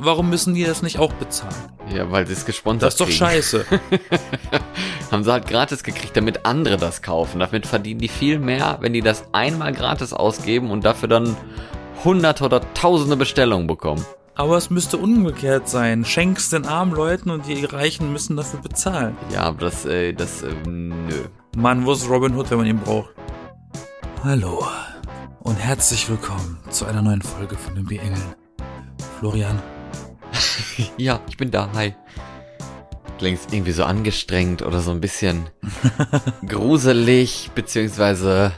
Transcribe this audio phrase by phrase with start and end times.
[0.00, 1.54] warum müssen die das nicht auch bezahlen?
[1.94, 3.18] Ja, weil sie es gesponsert Das ist doch kriegen.
[3.18, 3.64] scheiße.
[5.10, 7.40] Haben sie halt gratis gekriegt, damit andere das kaufen.
[7.40, 11.36] Damit verdienen die viel mehr, wenn die das einmal gratis ausgeben und dafür dann
[12.04, 14.04] hunderte oder tausende Bestellungen bekommen.
[14.36, 16.04] Aber es müsste umgekehrt sein.
[16.04, 19.16] Schenkst den armen Leuten und die Reichen müssen dafür bezahlen.
[19.32, 21.24] Ja, aber das, äh, das, äh, nö.
[21.56, 23.10] Mann, wo ist Robin Hood, wenn man ihn braucht?
[24.22, 24.64] Hallo
[25.40, 28.34] und herzlich willkommen zu einer neuen Folge von den B-Engeln.
[29.18, 29.60] Florian,
[30.96, 31.94] Ja, ich bin da, hi.
[33.18, 35.50] Klingst irgendwie so angestrengt oder so ein bisschen
[36.46, 38.52] gruselig, beziehungsweise,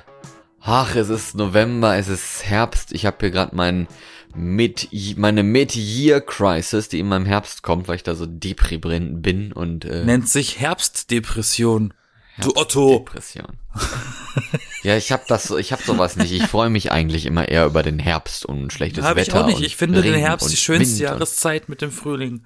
[0.60, 2.92] ach, es ist November, es ist Herbst.
[2.92, 3.88] Ich habe hier gerade mein
[4.34, 9.84] Mid meine Mid-Year-Crisis, die immer im Herbst kommt, weil ich da so deprimierend bin und
[9.84, 11.92] äh, nennt sich Herbstdepression.
[12.40, 12.98] Du Otto.
[12.98, 13.58] Depression.
[14.82, 16.32] ja, ich habe das, ich habe sowas nicht.
[16.32, 19.42] Ich freue mich eigentlich immer eher über den Herbst und schlechtes Habe ich Wetter.
[19.42, 19.60] auch nicht.
[19.62, 22.44] Ich finde den Herbst die schönste Wind Jahreszeit mit dem Frühling.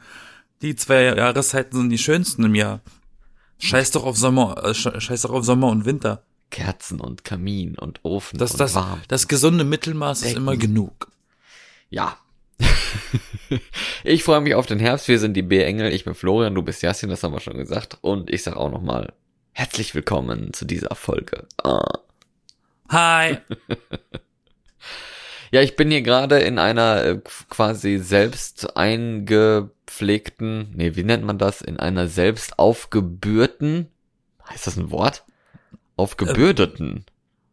[0.63, 2.81] Die zwei Jahreszeiten sind die schönsten im Jahr.
[3.59, 6.23] Scheiß doch auf Sommer, äh, sche- scheiß doch auf Sommer und Winter.
[6.51, 9.01] Kerzen und Kamin und Ofen Das, und das, warm.
[9.09, 10.43] das gesunde Mittelmaß ist Decken.
[10.43, 11.09] immer genug.
[11.91, 12.17] Ja.
[14.05, 15.09] ich freue mich auf den Herbst.
[15.09, 15.93] Wir sind die B-Engel.
[15.93, 17.99] Ich bin Florian, du bist Jassin, das haben wir schon gesagt.
[18.01, 19.13] Und ich sage auch nochmal
[19.57, 21.47] herzlich willkommen zu dieser Folge.
[21.65, 22.01] Ah.
[22.91, 23.39] Hi.
[25.53, 31.39] Ja, ich bin hier gerade in einer äh, quasi selbst eingepflegten, nee, wie nennt man
[31.39, 31.63] das?
[31.63, 33.89] In einer selbst aufgebührten,
[34.51, 35.25] heißt das ein Wort?
[35.97, 37.07] Aufgebürdeten.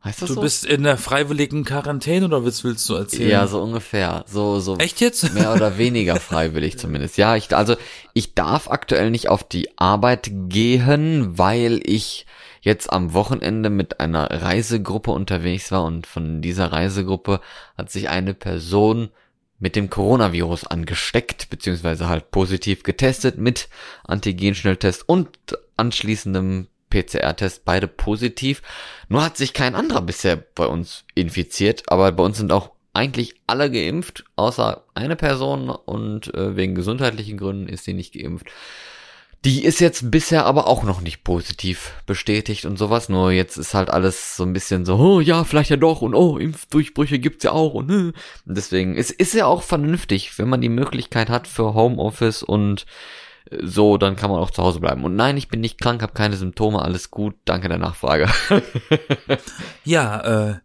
[0.04, 0.42] Heißt das Du so?
[0.42, 3.30] bist in der freiwilligen Quarantäne oder was willst du erzählen?
[3.30, 4.26] ja, so ungefähr.
[4.28, 4.78] So, so.
[4.78, 5.34] Echt jetzt?
[5.36, 7.18] Mehr oder weniger freiwillig zumindest.
[7.18, 7.76] Ja, ich, also
[8.14, 12.26] ich darf aktuell nicht auf die Arbeit gehen, weil ich
[12.62, 17.42] jetzt am Wochenende mit einer Reisegruppe unterwegs war und von dieser Reisegruppe
[17.78, 19.10] hat sich eine Person
[19.60, 23.70] mit dem Coronavirus angesteckt, beziehungsweise halt positiv getestet mit
[24.06, 25.30] Antigen-Schnelltest und
[25.78, 28.62] anschließendem PCR-Test, beide positiv.
[29.10, 33.36] Nur hat sich kein anderer bisher bei uns infiziert, aber bei uns sind auch eigentlich
[33.48, 38.48] alle geimpft, außer eine Person und äh, wegen gesundheitlichen Gründen ist sie nicht geimpft.
[39.46, 43.10] Die ist jetzt bisher aber auch noch nicht positiv bestätigt und sowas.
[43.10, 46.16] Nur jetzt ist halt alles so ein bisschen so, oh ja, vielleicht ja doch und
[46.16, 48.14] oh, Impfdurchbrüche gibt's ja auch und, und
[48.46, 52.86] deswegen ist ist ja auch vernünftig, wenn man die Möglichkeit hat für Homeoffice und
[53.62, 55.04] so, dann kann man auch zu Hause bleiben.
[55.04, 57.36] Und nein, ich bin nicht krank, habe keine Symptome, alles gut.
[57.46, 58.28] Danke der Nachfrage.
[59.84, 60.56] Ja, äh,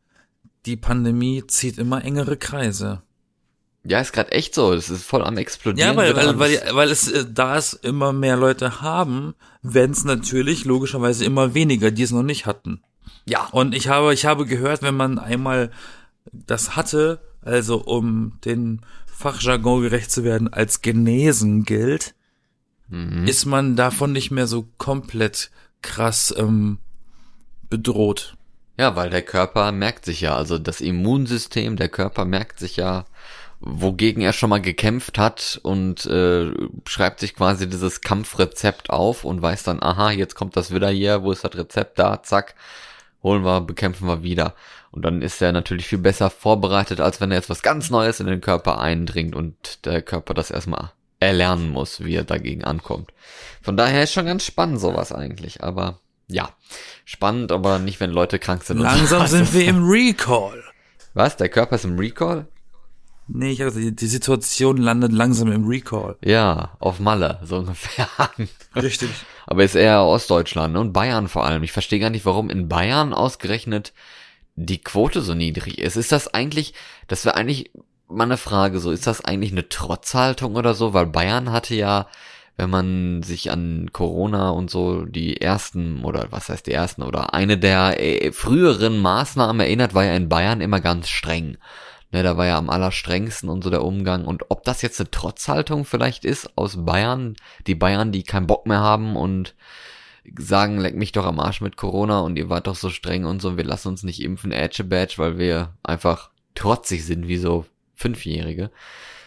[0.66, 3.02] die Pandemie zieht immer engere Kreise.
[3.84, 4.72] ja, ist gerade echt so.
[4.72, 5.90] Es ist voll am explodieren.
[5.90, 9.92] Ja, weil, weil, weil, es- weil es, äh, da es immer mehr Leute haben, werden
[9.92, 12.82] es natürlich logischerweise immer weniger, die es noch nicht hatten.
[13.24, 15.70] ja, Und ich habe, ich habe gehört, wenn man einmal
[16.32, 22.14] das hatte, also um den Fachjargon gerecht zu werden, als genesen gilt,
[22.88, 23.26] Mhm.
[23.26, 25.50] ist man davon nicht mehr so komplett
[25.82, 26.78] krass ähm,
[27.68, 28.34] bedroht.
[28.78, 33.06] Ja, weil der Körper merkt sich ja, also das Immunsystem, der Körper merkt sich ja,
[33.60, 36.52] wogegen er schon mal gekämpft hat und äh,
[36.86, 41.24] schreibt sich quasi dieses Kampfrezept auf und weiß dann, aha, jetzt kommt das wieder hier,
[41.24, 42.54] wo ist das Rezept da, zack,
[43.22, 44.54] holen wir, bekämpfen wir wieder.
[44.92, 48.20] Und dann ist er natürlich viel besser vorbereitet, als wenn er jetzt was ganz Neues
[48.20, 53.12] in den Körper eindringt und der Körper das erstmal erlernen muss, wie er dagegen ankommt.
[53.62, 56.50] Von daher ist schon ganz spannend sowas eigentlich, aber ja,
[57.04, 58.78] spannend, aber nicht, wenn Leute krank sind.
[58.78, 59.30] Langsam sowas.
[59.30, 60.62] sind wir im Recall.
[61.14, 61.36] Was?
[61.36, 62.46] Der Körper ist im Recall?
[63.30, 66.16] Nee, ich also die, die Situation landet langsam im Recall.
[66.24, 68.08] Ja, auf Malle, so ungefähr.
[68.74, 69.10] Richtig.
[69.46, 70.80] Aber ist eher Ostdeutschland ne?
[70.80, 71.62] und Bayern vor allem.
[71.62, 73.92] Ich verstehe gar nicht, warum in Bayern ausgerechnet
[74.54, 75.96] die Quote so niedrig ist.
[75.96, 76.72] Ist das eigentlich,
[77.06, 77.70] das wäre eigentlich
[78.08, 80.94] mal eine Frage, so ist das eigentlich eine Trotzhaltung oder so?
[80.94, 82.08] Weil Bayern hatte ja,
[82.56, 87.34] wenn man sich an Corona und so die ersten oder was heißt die ersten oder
[87.34, 91.58] eine der äh, früheren Maßnahmen erinnert, war ja in Bayern immer ganz streng.
[92.10, 94.24] Ne, da war ja am allerstrengsten und so der Umgang.
[94.24, 98.66] Und ob das jetzt eine Trotzhaltung vielleicht ist aus Bayern, die Bayern, die keinen Bock
[98.66, 99.54] mehr haben und
[100.38, 103.42] sagen, leck mich doch am Arsch mit Corona und ihr wart doch so streng und
[103.42, 107.66] so, wir lassen uns nicht impfen, Edge Badge, weil wir einfach trotzig sind wie so
[107.98, 108.70] Fünfjährige.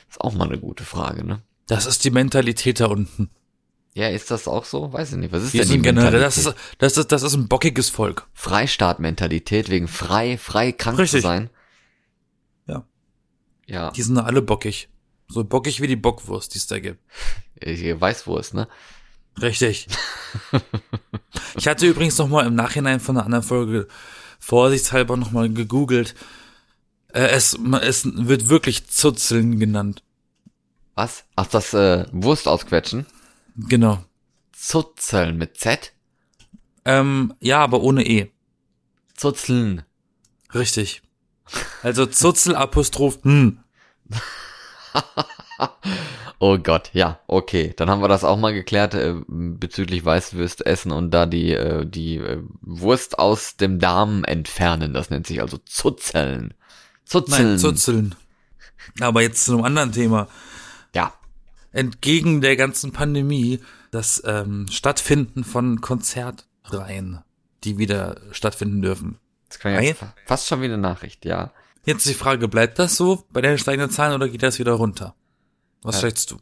[0.09, 1.41] Ist auch mal eine gute Frage, ne?
[1.67, 3.29] Das ist die Mentalität da unten.
[3.93, 4.93] Ja, ist das auch so?
[4.93, 5.33] Weiß ich nicht.
[5.33, 6.63] Was ist Wir denn die generell, das Mentalität?
[6.71, 8.27] ist, das ist, das ist ein bockiges Volk.
[8.33, 11.21] Freistaat-Mentalität, wegen frei, frei krank Richtig.
[11.21, 11.49] zu sein.
[12.67, 12.85] Ja.
[13.67, 14.87] Ja, Die sind alle bockig.
[15.27, 16.99] So bockig wie die Bockwurst, die es da gibt.
[17.59, 18.67] ich weiß, wo es, ne?
[19.41, 19.87] Richtig.
[21.55, 23.87] ich hatte übrigens noch mal im Nachhinein von einer anderen Folge
[24.39, 26.15] vorsichtshalber noch mal gegoogelt.
[27.13, 30.03] Äh, es, es wird wirklich Zuzeln genannt.
[30.95, 31.25] Was?
[31.35, 33.05] Ach, das äh, Wurst ausquetschen?
[33.55, 34.03] Genau.
[34.51, 35.93] Zuzeln mit Z?
[36.85, 38.31] Ähm, ja, aber ohne E.
[39.15, 39.83] Zuzeln.
[40.53, 41.01] Richtig.
[41.83, 43.59] Also Zuzel Apostroph hm.
[46.39, 47.73] oh Gott, ja, okay.
[47.75, 51.85] Dann haben wir das auch mal geklärt äh, bezüglich Weißwürst essen und da die, äh,
[51.85, 54.93] die äh, Wurst aus dem Darm entfernen.
[54.93, 56.53] Das nennt sich also Zuzeln.
[57.05, 57.49] Zuzeln.
[57.49, 58.15] Nein, Zuzeln.
[58.99, 60.27] Aber jetzt zu einem anderen Thema.
[60.95, 61.13] Ja.
[61.71, 63.61] Entgegen der ganzen Pandemie,
[63.91, 67.19] das ähm, Stattfinden von Konzertreihen,
[67.63, 69.17] die wieder stattfinden dürfen.
[69.47, 71.51] Das kann jetzt fast schon wie eine Nachricht, ja.
[71.85, 75.15] Jetzt die Frage, bleibt das so bei den steigenden Zahlen oder geht das wieder runter?
[75.81, 76.01] Was ja.
[76.01, 76.37] schätzt du?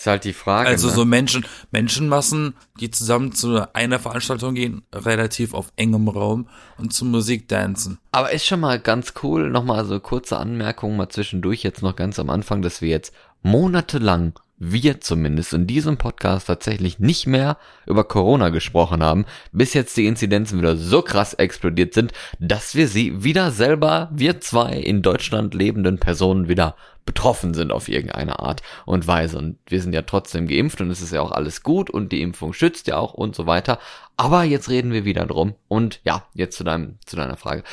[0.00, 0.66] Ist halt die Frage.
[0.66, 0.94] Also ne?
[0.94, 6.48] so Menschen, Menschenmassen, die zusammen zu einer Veranstaltung gehen, relativ auf engem Raum
[6.78, 7.98] und zu Musik dancen.
[8.10, 12.18] Aber ist schon mal ganz cool, nochmal so kurze Anmerkungen mal zwischendurch jetzt noch ganz
[12.18, 13.12] am Anfang, dass wir jetzt
[13.42, 14.32] monatelang
[14.62, 17.56] wir zumindest in diesem Podcast tatsächlich nicht mehr
[17.86, 22.86] über Corona gesprochen haben, bis jetzt die Inzidenzen wieder so krass explodiert sind, dass wir
[22.86, 26.76] sie wieder selber, wir zwei in Deutschland lebenden Personen wieder
[27.10, 29.36] betroffen sind auf irgendeine Art und Weise.
[29.36, 32.22] Und wir sind ja trotzdem geimpft und es ist ja auch alles gut und die
[32.22, 33.80] Impfung schützt ja auch und so weiter.
[34.16, 35.56] Aber jetzt reden wir wieder drum.
[35.66, 37.64] Und ja, jetzt zu deinem, zu deiner Frage.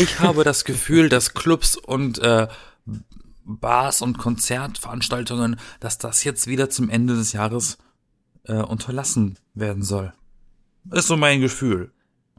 [0.00, 2.46] Ich habe das Gefühl, dass Clubs und äh,
[3.44, 7.78] Bars und Konzertveranstaltungen, dass das jetzt wieder zum Ende des Jahres
[8.44, 10.12] äh, unterlassen werden soll.
[10.92, 11.90] Ist so mein Gefühl.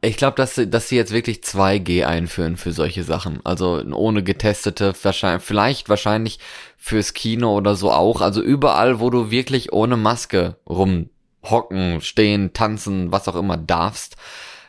[0.01, 3.45] Ich glaube, dass, sie, dass sie jetzt wirklich 2G einführen für solche Sachen.
[3.45, 6.39] Also ohne getestete, wahrscheinlich, vielleicht wahrscheinlich
[6.77, 8.21] fürs Kino oder so auch.
[8.21, 14.15] Also überall, wo du wirklich ohne Maske rumhocken, stehen, tanzen, was auch immer darfst,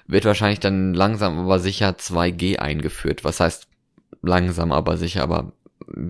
[0.08, 3.22] wird wahrscheinlich dann langsam aber sicher 2G eingeführt.
[3.22, 3.68] Was heißt
[4.22, 5.52] langsam aber sicher, aber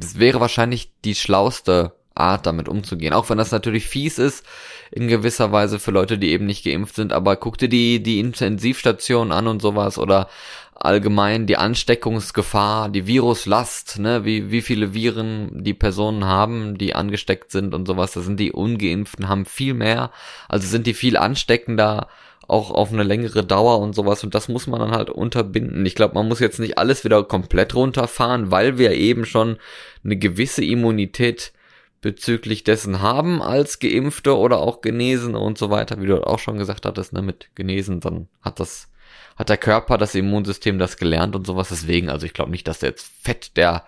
[0.00, 3.12] es wäre wahrscheinlich die schlauste Art, damit umzugehen.
[3.12, 4.44] Auch wenn das natürlich fies ist,
[4.90, 8.18] in gewisser Weise für Leute, die eben nicht geimpft sind, aber guck dir die, die
[8.18, 10.28] Intensivstation an und sowas oder
[10.74, 17.52] allgemein die Ansteckungsgefahr, die Viruslast, ne, wie, wie viele Viren die Personen haben, die angesteckt
[17.52, 18.12] sind und sowas.
[18.12, 20.10] Da sind die Ungeimpften, haben viel mehr,
[20.48, 22.08] also sind die viel ansteckender,
[22.48, 25.86] auch auf eine längere Dauer und sowas und das muss man dann halt unterbinden.
[25.86, 29.58] Ich glaube, man muss jetzt nicht alles wieder komplett runterfahren, weil wir eben schon
[30.02, 31.52] eine gewisse Immunität
[32.00, 36.58] bezüglich dessen haben als Geimpfte oder auch Genesene und so weiter, wie du auch schon
[36.58, 38.88] gesagt hattest, ne, mit Genesen, dann hat das,
[39.36, 41.68] hat der Körper, das Immunsystem das gelernt und sowas.
[41.68, 43.84] Deswegen, also ich glaube nicht, dass jetzt fett der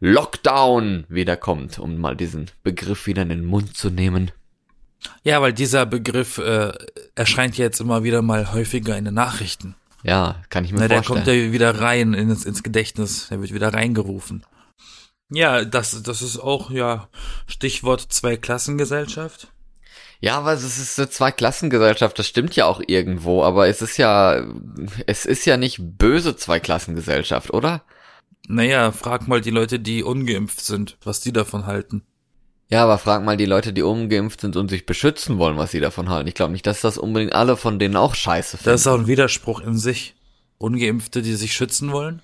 [0.00, 4.32] Lockdown wiederkommt, um mal diesen Begriff wieder in den Mund zu nehmen.
[5.22, 6.72] Ja, weil dieser Begriff äh,
[7.14, 9.76] erscheint jetzt immer wieder mal häufiger in den Nachrichten.
[10.02, 11.24] Ja, kann ich mir Na, vorstellen.
[11.24, 14.44] Der kommt ja wieder rein ins, ins Gedächtnis, der wird wieder reingerufen.
[15.30, 17.08] Ja, das, das ist auch, ja,
[17.46, 19.48] Stichwort Zweiklassengesellschaft.
[20.20, 24.44] Ja, aber es ist eine Zweiklassengesellschaft, das stimmt ja auch irgendwo, aber es ist ja,
[25.06, 27.82] es ist ja nicht böse Zweiklassengesellschaft, oder?
[28.48, 32.02] Naja, frag mal die Leute, die ungeimpft sind, was die davon halten.
[32.68, 35.80] Ja, aber frag mal die Leute, die ungeimpft sind und sich beschützen wollen, was sie
[35.80, 36.28] davon halten.
[36.28, 38.70] Ich glaube nicht, dass das unbedingt alle von denen auch scheiße finden.
[38.70, 40.14] Das ist auch ein Widerspruch in sich.
[40.58, 42.22] Ungeimpfte, die sich schützen wollen?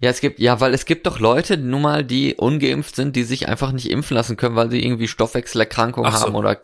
[0.00, 3.24] Ja, es gibt, ja, weil es gibt doch Leute, nun mal, die ungeimpft sind, die
[3.24, 6.18] sich einfach nicht impfen lassen können, weil sie irgendwie Stoffwechselerkrankungen so.
[6.18, 6.60] haben oder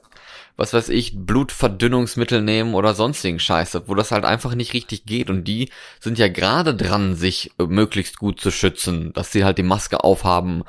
[0.57, 5.29] was weiß ich, Blutverdünnungsmittel nehmen oder sonstigen Scheiße, wo das halt einfach nicht richtig geht.
[5.29, 9.59] Und die sind ja gerade dran, sich äh, möglichst gut zu schützen, dass sie halt
[9.59, 10.63] die Maske aufhaben,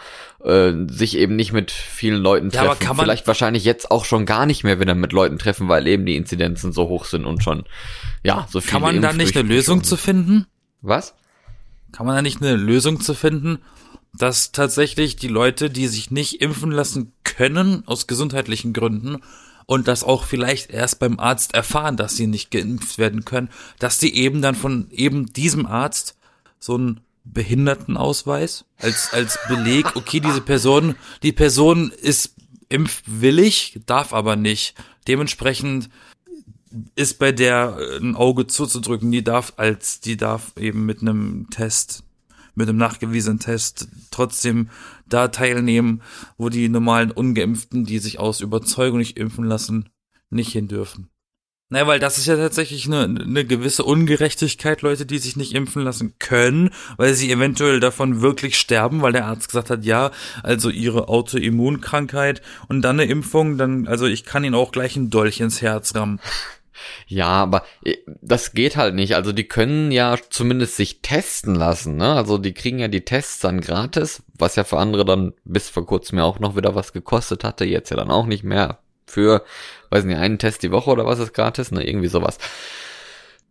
[0.43, 2.65] äh, sich eben nicht mit vielen Leuten treffen.
[2.65, 5.38] Ja, aber kann man Vielleicht wahrscheinlich jetzt auch schon gar nicht mehr wieder mit Leuten
[5.38, 7.65] treffen, weil eben die Inzidenzen so hoch sind und schon,
[8.24, 10.48] ja, so viele Kann man da nicht eine Lösung zu finden?
[10.81, 11.13] Was?
[11.96, 13.60] Kann man da nicht eine Lösung zu finden?
[14.18, 19.18] dass tatsächlich die Leute, die sich nicht impfen lassen können, aus gesundheitlichen Gründen,
[19.68, 23.50] und das auch vielleicht erst beim Arzt erfahren, dass sie nicht geimpft werden können,
[23.80, 26.16] dass die eben dann von eben diesem Arzt
[26.60, 32.36] so einen Behindertenausweis als, als Beleg, okay, diese Person, die Person ist
[32.70, 34.75] impfwillig, darf aber nicht.
[35.08, 35.90] Dementsprechend
[36.96, 42.03] ist bei der ein Auge zuzudrücken, die darf als, die darf eben mit einem Test
[42.55, 44.70] mit einem nachgewiesenen Test trotzdem
[45.08, 46.01] da teilnehmen,
[46.38, 49.89] wo die normalen Ungeimpften, die sich aus Überzeugung nicht impfen lassen,
[50.29, 51.10] nicht hin dürfen.
[51.70, 55.84] Naja, weil das ist ja tatsächlich eine, eine gewisse Ungerechtigkeit, Leute, die sich nicht impfen
[55.84, 60.12] lassen können, weil sie eventuell davon wirklich sterben, weil der Arzt gesagt hat, ja,
[60.44, 65.10] also ihre Autoimmunkrankheit und dann eine Impfung, dann, also ich kann ihnen auch gleich ein
[65.10, 66.20] Dolch ins Herz rammen.
[67.08, 69.15] Ja, aber äh, das geht halt nicht.
[69.15, 72.13] Also die können ja zumindest sich testen lassen, ne?
[72.13, 75.86] Also die kriegen ja die Tests dann gratis, was ja für andere dann bis vor
[75.86, 79.44] kurzem ja auch noch wieder was gekostet hatte, jetzt ja dann auch nicht mehr für,
[79.91, 81.88] weiß nicht, einen Test die Woche oder was ist gratis, ne?
[81.88, 82.38] Irgendwie sowas.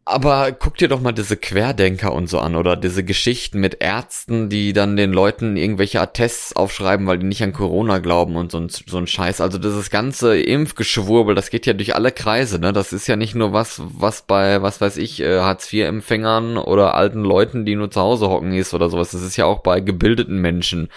[0.07, 4.51] Aber guck dir doch mal diese Querdenker und so an oder diese Geschichten mit Ärzten,
[4.51, 8.59] die dann den Leuten irgendwelche Attests aufschreiben, weil die nicht an Corona glauben und so
[8.59, 9.41] ein, so ein Scheiß.
[9.41, 12.75] Also dieses ganze Impfgeschwurbel, das geht ja durch alle Kreise, ne?
[12.75, 17.23] Das ist ja nicht nur was, was bei, was weiß ich, äh, Hartz-IV-Empfängern oder alten
[17.25, 19.13] Leuten, die nur zu Hause hocken ist oder sowas.
[19.13, 20.91] Das ist ja auch bei gebildeten Menschen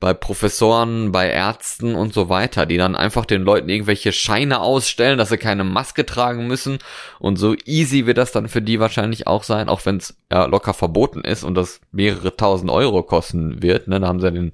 [0.00, 5.18] bei Professoren, bei Ärzten und so weiter, die dann einfach den Leuten irgendwelche Scheine ausstellen,
[5.18, 6.78] dass sie keine Maske tragen müssen.
[7.18, 10.44] Und so easy wird das dann für die wahrscheinlich auch sein, auch wenn es ja
[10.44, 13.88] locker verboten ist und das mehrere tausend Euro kosten wird.
[13.88, 14.00] Ne?
[14.00, 14.52] Da haben sie ja den,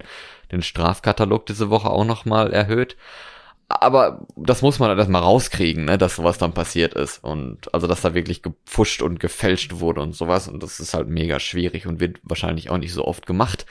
[0.51, 2.95] den Strafkatalog diese Woche auch nochmal erhöht.
[3.79, 7.23] Aber das muss man halt erstmal rauskriegen, ne, dass sowas dann passiert ist.
[7.23, 10.47] Und also, dass da wirklich gepfuscht und gefälscht wurde und sowas.
[10.47, 13.65] Und das ist halt mega schwierig und wird wahrscheinlich auch nicht so oft gemacht.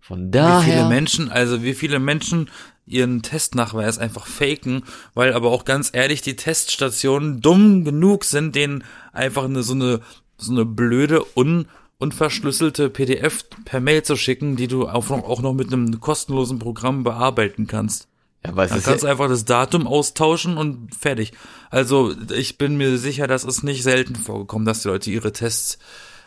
[0.00, 0.60] Von daher.
[0.60, 2.50] Wie viele Menschen, also wie viele Menschen
[2.86, 4.82] ihren Testnachweis einfach faken,
[5.14, 10.00] weil aber auch ganz ehrlich die Teststationen dumm genug sind, denen einfach eine so eine
[10.36, 11.66] so eine blöde un
[11.98, 16.58] unverschlüsselte PDF per Mail zu schicken, die du auch noch, auch noch mit einem kostenlosen
[16.58, 18.08] Programm bearbeiten kannst.
[18.44, 21.32] Ja, weil Dann kannst du ja einfach das Datum austauschen und fertig.
[21.68, 25.78] Also ich bin mir sicher, das ist nicht selten vorgekommen, dass die Leute ihre Tests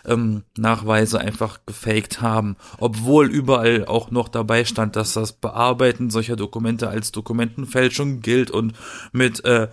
[0.05, 6.35] ähm, Nachweise einfach gefaked haben, obwohl überall auch noch dabei stand, dass das Bearbeiten solcher
[6.35, 8.73] Dokumente als Dokumentenfälschung gilt und
[9.11, 9.69] mit äh,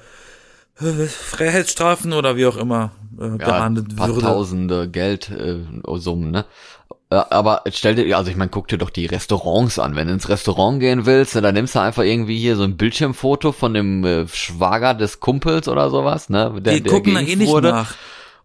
[0.75, 4.21] Freiheitsstrafen oder wie auch immer äh, ja, geahndet paar würde.
[4.21, 6.45] Tausende Geldsummen, äh, ne?
[7.13, 9.97] Aber stell dir, also ich meine, guck dir doch die Restaurants an.
[9.97, 13.51] Wenn du ins Restaurant gehen willst, dann nimmst du einfach irgendwie hier so ein Bildschirmfoto
[13.51, 16.55] von dem äh, Schwager des Kumpels oder sowas, ne?
[16.61, 17.71] Der, die gucken da eh nicht wurde.
[17.71, 17.97] nach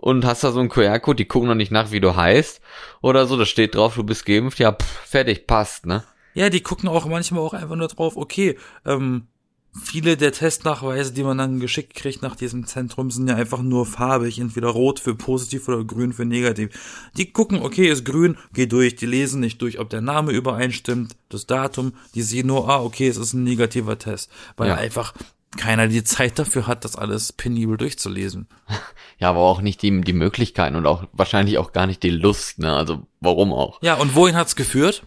[0.05, 2.61] und hast da so einen QR-Code, die gucken noch nicht nach, wie du heißt
[3.01, 6.03] oder so, da steht drauf, du bist geimpft, ja, pff, fertig, passt, ne?
[6.35, 9.25] Ja, die gucken auch manchmal auch einfach nur drauf, okay, ähm,
[9.73, 13.87] viele der Testnachweise, die man dann geschickt kriegt nach diesem Zentrum, sind ja einfach nur
[13.87, 17.09] farbig, entweder rot für positiv oder grün für negativ.
[17.17, 21.15] Die gucken, okay, ist grün, geh durch, die lesen nicht durch, ob der Name übereinstimmt,
[21.29, 24.75] das Datum, die sehen nur, ah, okay, es ist ein negativer Test, weil ja.
[24.75, 25.15] einfach
[25.57, 28.47] keiner die Zeit dafür hat, das alles penibel durchzulesen.
[29.17, 32.59] Ja, aber auch nicht die, die Möglichkeiten und auch wahrscheinlich auch gar nicht die Lust,
[32.59, 32.75] ne?
[32.75, 33.81] Also warum auch?
[33.81, 35.03] Ja, und wohin hat's geführt?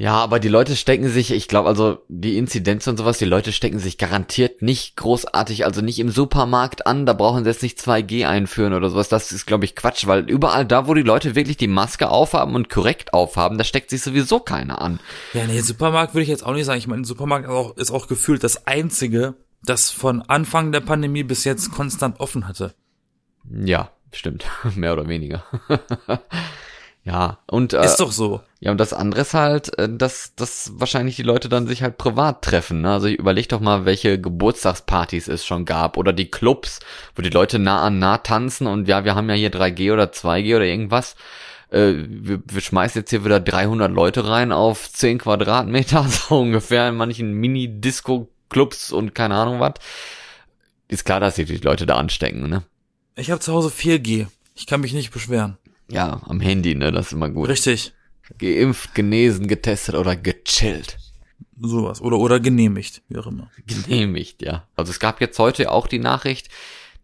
[0.00, 3.52] Ja, aber die Leute stecken sich, ich glaube, also die Inzidenz und sowas, die Leute
[3.52, 7.78] stecken sich garantiert nicht großartig, also nicht im Supermarkt an, da brauchen sie jetzt nicht
[7.78, 9.10] 2G einführen oder sowas.
[9.10, 12.54] Das ist, glaube ich, Quatsch, weil überall da, wo die Leute wirklich die Maske aufhaben
[12.54, 15.00] und korrekt aufhaben, da steckt sich sowieso keiner an.
[15.34, 16.78] Ja, nee, Supermarkt würde ich jetzt auch nicht sagen.
[16.78, 21.24] Ich meine, Supermarkt ist auch, ist auch gefühlt das einzige, das von Anfang der Pandemie
[21.24, 22.72] bis jetzt konstant offen hatte.
[23.50, 24.46] Ja, stimmt.
[24.76, 25.44] Mehr oder weniger.
[27.02, 28.42] Ja, und äh, ist doch so.
[28.60, 31.96] Ja, und das andere ist halt, äh, dass, dass wahrscheinlich die Leute dann sich halt
[31.96, 32.82] privat treffen.
[32.82, 32.92] Ne?
[32.92, 36.80] Also ich überleg doch mal, welche Geburtstagspartys es schon gab oder die Clubs,
[37.14, 40.04] wo die Leute nah an nah tanzen und ja, wir haben ja hier 3G oder
[40.04, 41.16] 2G oder irgendwas.
[41.70, 46.90] Äh, wir, wir schmeißen jetzt hier wieder 300 Leute rein auf 10 Quadratmeter, so ungefähr
[46.90, 49.74] in manchen Mini-Disco-Clubs und keine Ahnung was.
[50.88, 52.62] Ist klar, dass sich die Leute da anstecken, ne?
[53.16, 54.26] Ich habe zu Hause 4G.
[54.54, 55.56] Ich kann mich nicht beschweren.
[55.90, 56.92] Ja, am Handy, ne?
[56.92, 57.48] Das ist immer gut.
[57.48, 57.92] Richtig.
[58.38, 60.96] Geimpft, genesen, getestet oder gechillt.
[61.60, 62.00] Sowas.
[62.00, 63.50] Oder, oder genehmigt, wie auch immer.
[63.66, 64.66] Genehmigt, ja.
[64.76, 66.48] Also es gab jetzt heute auch die Nachricht,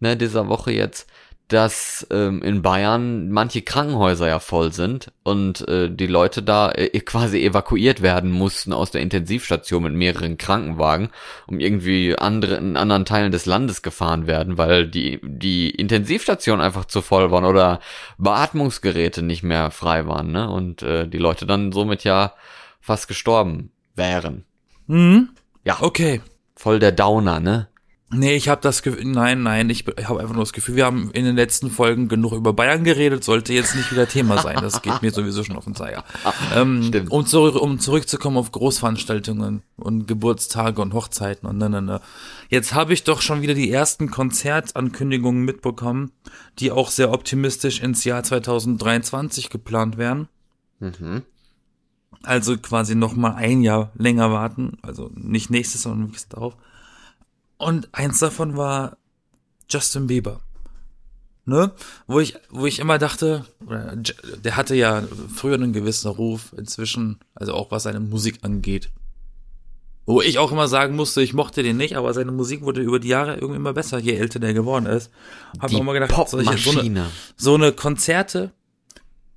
[0.01, 1.09] ne, dieser Woche jetzt,
[1.49, 6.99] dass ähm, in Bayern manche Krankenhäuser ja voll sind und äh, die Leute da äh,
[7.01, 11.11] quasi evakuiert werden mussten aus der Intensivstation mit mehreren Krankenwagen,
[11.47, 16.87] um irgendwie andere in anderen Teilen des Landes gefahren werden, weil die die Intensivstation einfach
[16.87, 17.79] zu voll waren oder
[18.19, 20.51] Beatmungsgeräte nicht mehr frei waren, ne?
[20.51, 22.35] Und äh, die Leute dann somit ja
[22.81, 24.45] fast gestorben wären.
[24.89, 25.31] Mhm.
[25.65, 25.79] Ja.
[25.81, 26.21] Okay.
[26.57, 27.69] Voll der Downer, ne?
[28.09, 31.11] Nee, ich habe das Gefühl, nein, nein, ich habe einfach nur das Gefühl, wir haben
[31.11, 34.59] in den letzten Folgen genug über Bayern geredet, sollte jetzt nicht wieder Thema sein.
[34.61, 36.05] Das geht mir sowieso schon auf den Zeiger.
[36.55, 42.01] Ähm, um, zurück, um zurückzukommen auf Großveranstaltungen und Geburtstage und Hochzeiten und ne, ne, ne.
[42.49, 46.13] Jetzt habe ich doch schon wieder die ersten Konzertankündigungen mitbekommen,
[46.59, 50.29] die auch sehr optimistisch ins Jahr 2023 geplant werden.
[50.79, 51.23] Mhm.
[52.23, 56.57] Also quasi noch mal ein Jahr länger warten, also nicht nächstes, sondern wirklich darauf.
[57.59, 58.99] Und eins davon war
[59.69, 60.41] Justin Bieber.
[61.45, 61.73] Ne?
[62.09, 67.55] Wo ich, wo ich immer dachte, der hatte ja früher einen gewissen Ruf, inzwischen, also
[67.55, 68.91] auch was seine Musik angeht.
[70.07, 72.99] Wo ich auch immer sagen musste, ich mochte den nicht, aber seine Musik wurde über
[72.99, 75.11] die Jahre irgendwie immer besser, je älter der geworden ist.
[75.59, 78.53] Hab Die mir immer gedacht, solche, so, eine, so eine Konzerte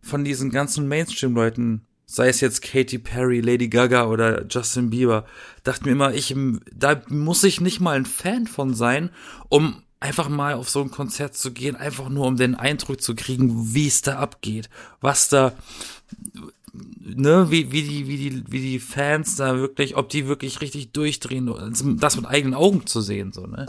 [0.01, 5.25] von diesen ganzen Mainstream-Leuten, sei es jetzt Katy Perry, Lady Gaga oder Justin Bieber,
[5.63, 6.35] dachte mir immer, ich,
[6.73, 9.11] da muss ich nicht mal ein Fan von sein,
[9.47, 13.13] um einfach mal auf so ein Konzert zu gehen, einfach nur um den Eindruck zu
[13.13, 15.53] kriegen, wie es da abgeht, was da,
[16.73, 20.91] ne, wie, wie die, wie die, wie die Fans da wirklich, ob die wirklich richtig
[20.93, 23.67] durchdrehen, also das mit eigenen Augen zu sehen, so, ne.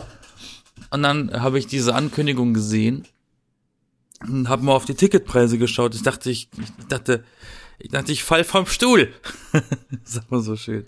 [0.88, 3.04] Und dann habe ich diese Ankündigung gesehen
[4.26, 5.94] und habe mal auf die Ticketpreise geschaut.
[5.94, 7.22] Ich dachte, ich, ich dachte,
[7.80, 9.12] ich dachte, ich fall vom Stuhl.
[10.04, 10.86] Sag mal so schön.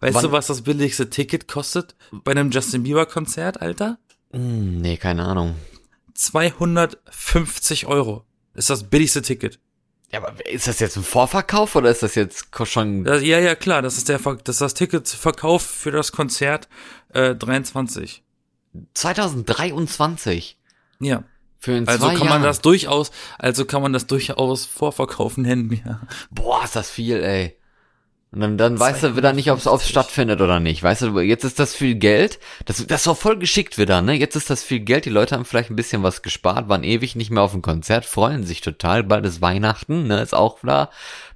[0.00, 3.98] Weißt Wann- du, was das billigste Ticket kostet bei einem Justin Bieber Konzert, Alter?
[4.32, 5.56] Hm, nee, keine Ahnung.
[6.14, 8.24] 250 Euro
[8.54, 9.58] ist das billigste Ticket.
[10.12, 13.56] Ja, aber ist das jetzt ein Vorverkauf oder ist das jetzt schon Das, ja, ja,
[13.56, 16.68] klar, das ist der, das ist das Ticketverkauf für das Konzert
[17.12, 18.22] äh, 23.
[18.94, 20.58] 2023?
[21.00, 21.24] Ja.
[21.68, 22.28] Also kann Jahren.
[22.28, 26.00] man das durchaus, also kann man das durchaus Vorverkaufen nennen, ja.
[26.30, 27.56] Boah, ist das viel, ey.
[28.34, 30.82] Und dann, dann weißt du wieder nicht, ob es stattfindet oder nicht.
[30.82, 32.40] Weißt du, jetzt ist das viel Geld.
[32.64, 34.12] Das, das war voll geschickt wieder, ne?
[34.14, 35.04] Jetzt ist das viel Geld.
[35.04, 38.04] Die Leute haben vielleicht ein bisschen was gespart, waren ewig nicht mehr auf dem Konzert,
[38.04, 39.04] freuen sich total.
[39.04, 40.20] Bald ist Weihnachten, ne?
[40.20, 40.90] Ist auch wieder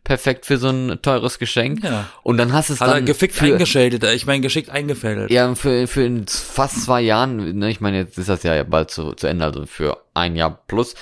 [0.09, 1.85] perfekt für so ein teures Geschenk.
[1.85, 2.07] Ja.
[2.23, 5.31] Und dann hast du es Hat er dann gefickt für, eingeschaltet, ich meine geschickt eingefädelt.
[5.31, 8.91] ja, für, für in fast zwei Jahren, ne, ich meine, jetzt ist das ja bald
[8.91, 10.95] zu, zu Ende, also für ein Jahr plus,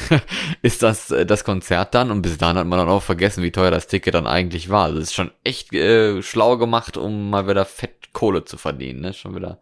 [0.62, 3.52] ist das äh, das Konzert dann und bis dahin hat man dann auch vergessen, wie
[3.52, 4.84] teuer das Ticket dann eigentlich war.
[4.84, 9.00] Also es ist schon echt äh, schlau gemacht, um mal wieder fett Kohle zu verdienen,
[9.00, 9.60] ne, schon wieder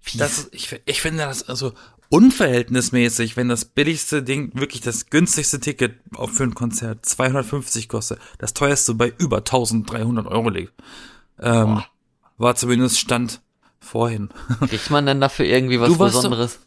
[0.00, 0.18] fies.
[0.18, 1.74] Das, ich, ich finde das also
[2.08, 8.18] unverhältnismäßig, wenn das billigste Ding, wirklich das günstigste Ticket auf für ein Konzert 250 kostet,
[8.38, 10.72] das teuerste bei über 1300 Euro liegt.
[11.40, 11.86] Ähm, Boah.
[12.38, 13.40] war zumindest Stand
[13.80, 14.30] vorhin.
[14.68, 16.58] Kriegt man denn dafür irgendwie was Besonderes?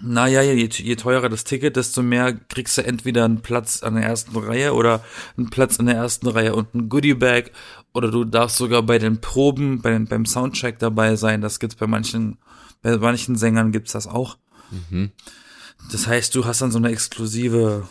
[0.00, 4.04] Naja, je, je teurer das Ticket, desto mehr kriegst du entweder einen Platz an der
[4.04, 5.02] ersten Reihe oder
[5.36, 7.50] einen Platz in der ersten Reihe und ein Goodiebag
[7.92, 11.40] oder du darfst sogar bei den Proben, bei den, beim Soundcheck dabei sein.
[11.40, 12.36] Das gibt's bei manchen,
[12.82, 14.36] bei manchen Sängern gibt's das auch.
[14.70, 15.12] Mhm.
[15.90, 17.88] Das heißt, du hast dann so eine exklusive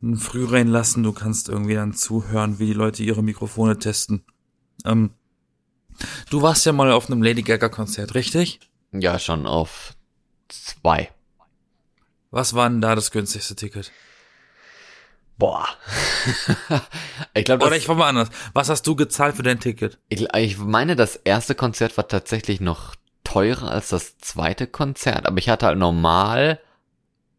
[0.00, 4.22] ein früh reinlassen, du kannst irgendwie dann zuhören, wie die Leute ihre Mikrofone testen.
[4.84, 5.10] Ähm,
[6.30, 8.60] du warst ja mal auf einem Lady Gaga Konzert, richtig?
[8.92, 9.96] Ja, schon auf
[10.48, 11.10] zwei.
[12.30, 13.90] Was war denn da das günstigste Ticket?
[15.38, 15.66] Boah.
[17.34, 18.28] ich glaube, Oder ich frage mal anders.
[18.54, 19.98] Was hast du gezahlt für dein Ticket?
[20.08, 25.38] ich, ich meine, das erste Konzert war tatsächlich noch teurer als das zweite Konzert, aber
[25.38, 26.60] ich hatte halt normal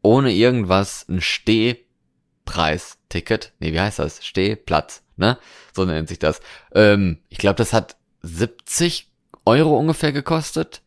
[0.02, 3.52] ohne irgendwas ein Stehpreisticket.
[3.60, 4.26] Nee, wie heißt das?
[4.26, 5.38] Stehplatz, ne?
[5.76, 6.40] So nennt sich das.
[6.74, 9.12] Ähm, ich glaube, das hat 70
[9.46, 10.82] Euro ungefähr gekostet.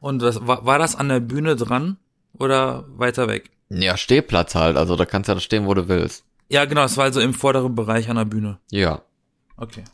[0.00, 1.98] Und was, war, war das an der Bühne dran
[2.38, 3.50] oder weiter weg?
[3.68, 6.24] Ja, Stehplatz halt, also da kannst du ja stehen, wo du willst.
[6.48, 8.58] Ja, genau, es war also im vorderen Bereich an der Bühne.
[8.70, 9.02] Ja.
[9.56, 9.84] Okay.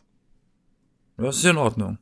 [1.16, 1.98] Das ist in Ordnung.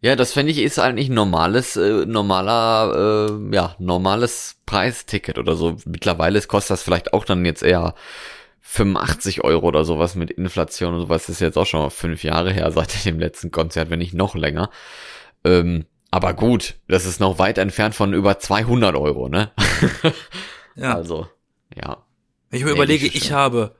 [0.00, 5.56] Ja, das finde ich ist eigentlich ein normales, äh, normaler, äh, ja, normales Preisticket oder
[5.56, 5.78] so.
[5.86, 7.94] Mittlerweile kostet das vielleicht auch dann jetzt eher
[8.60, 11.22] 85 Euro oder sowas mit Inflation und sowas.
[11.22, 14.12] Das ist jetzt auch schon mal fünf Jahre her seit dem letzten Konzert, wenn nicht
[14.12, 14.68] noch länger.
[15.42, 19.50] Ähm, aber gut, das ist noch weit entfernt von über 200 Euro, ne?
[20.76, 20.94] Ja.
[20.94, 21.28] Also,
[21.74, 22.04] ja.
[22.50, 23.76] Wenn ich mir überlege, ich habe,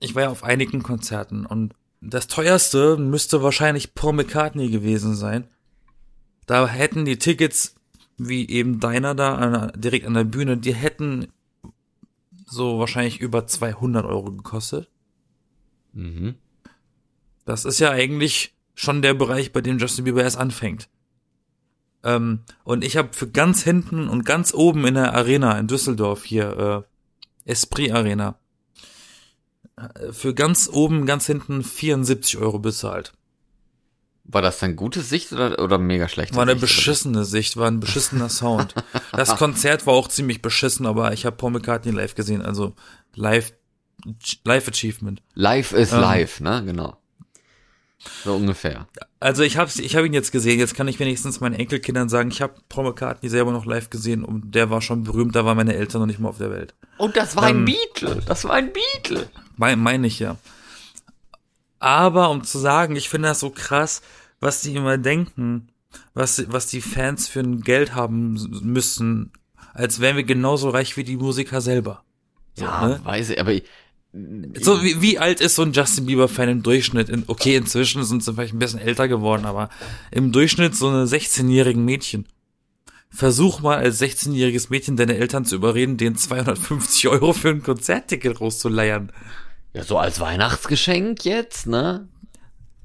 [0.00, 5.48] ich war ja auf einigen Konzerten und das teuerste müsste wahrscheinlich Paul McCartney gewesen sein.
[6.46, 7.76] Da hätten die Tickets,
[8.16, 11.28] wie eben deiner da, an, direkt an der Bühne, die hätten
[12.44, 14.88] so wahrscheinlich über 200 Euro gekostet.
[15.92, 16.34] Mhm.
[17.44, 20.88] Das ist ja eigentlich schon der Bereich, bei dem Justin Bieber erst anfängt.
[22.04, 26.24] Ähm, und ich habe für ganz hinten und ganz oben in der Arena in Düsseldorf
[26.24, 26.84] hier,
[27.46, 28.38] äh, Esprit Arena,
[29.76, 33.12] äh, für ganz oben, ganz hinten 74 Euro bezahlt.
[34.26, 36.62] War das dann gute Sicht oder, oder mega schlechte War eine Sicht?
[36.62, 38.74] beschissene Sicht, war ein beschissener Sound.
[39.12, 42.74] Das Konzert war auch ziemlich beschissen, aber ich habe Paul McCartney live gesehen, also
[43.14, 43.52] live,
[44.44, 45.22] live Achievement.
[45.34, 46.00] Live ist Ähm.
[46.00, 46.62] live, ne?
[46.64, 46.96] Genau.
[48.24, 48.86] So ungefähr.
[49.20, 50.58] Also ich habe ich hab ihn jetzt gesehen.
[50.58, 54.24] Jetzt kann ich wenigstens meinen Enkelkindern sagen, ich habe Paul McCartney selber noch live gesehen
[54.24, 55.34] und der war schon berühmt.
[55.34, 56.74] Da waren meine Eltern noch nicht mal auf der Welt.
[56.98, 57.64] Und das war ein Ähm.
[57.64, 58.22] Beatle.
[58.26, 59.28] Das war ein Beatle.
[59.56, 60.36] Meine mein ich ja.
[61.78, 64.02] Aber um zu sagen, ich finde das so krass,
[64.40, 65.68] was die immer denken,
[66.14, 69.32] was, was die Fans für ein Geld haben müssen,
[69.74, 72.04] als wären wir genauso reich wie die Musiker selber.
[72.54, 73.00] So, Ja, ne?
[73.04, 73.64] weiß ich, aber ich,
[74.60, 77.08] So, wie, wie alt ist so ein Justin Bieber-Fan im Durchschnitt?
[77.08, 79.70] In, okay, inzwischen sind sie vielleicht ein bisschen älter geworden, aber
[80.12, 82.26] im Durchschnitt so eine 16-jährigen Mädchen.
[83.10, 88.40] Versuch mal als 16-jähriges Mädchen deine Eltern zu überreden, den 250 Euro für ein Konzertticket
[88.40, 89.10] rauszuleiern.
[89.72, 92.08] Ja, so als Weihnachtsgeschenk jetzt, ne?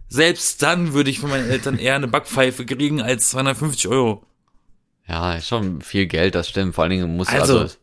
[0.07, 4.25] Selbst dann würde ich von meinen Eltern eher eine Backpfeife kriegen als 250 Euro.
[5.07, 6.73] Ja, ist schon viel Geld, das stimmt.
[6.73, 7.73] Vor allen Dingen muss Also- also,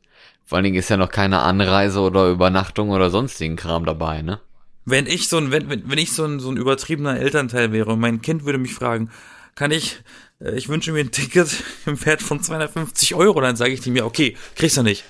[0.47, 4.41] vor allen Dingen ist ja noch keine Anreise oder Übernachtung oder sonstigen Kram dabei, ne?
[4.85, 7.93] Wenn ich so ein, wenn, wenn, wenn ich so ein, so ein übertriebener Elternteil wäre
[7.93, 9.11] und mein Kind würde mich fragen,
[9.57, 10.05] kann ich,
[10.41, 11.49] äh, ich wünsche mir ein Ticket
[11.87, 15.05] im Wert von 250 Euro, dann sage ich dem ja, okay, kriegst du nicht.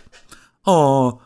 [0.64, 1.20] Oh.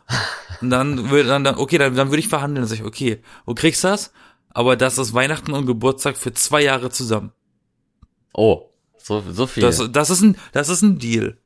[0.59, 3.53] Und dann würde dann, dann okay, dann, dann würde ich verhandeln, dann ich, okay, wo
[3.53, 4.11] kriegst du das?
[4.49, 7.31] Aber das ist Weihnachten und Geburtstag für zwei Jahre zusammen.
[8.33, 9.63] Oh, so, so viel.
[9.63, 11.37] Das, das ist ein, das ist ein Deal.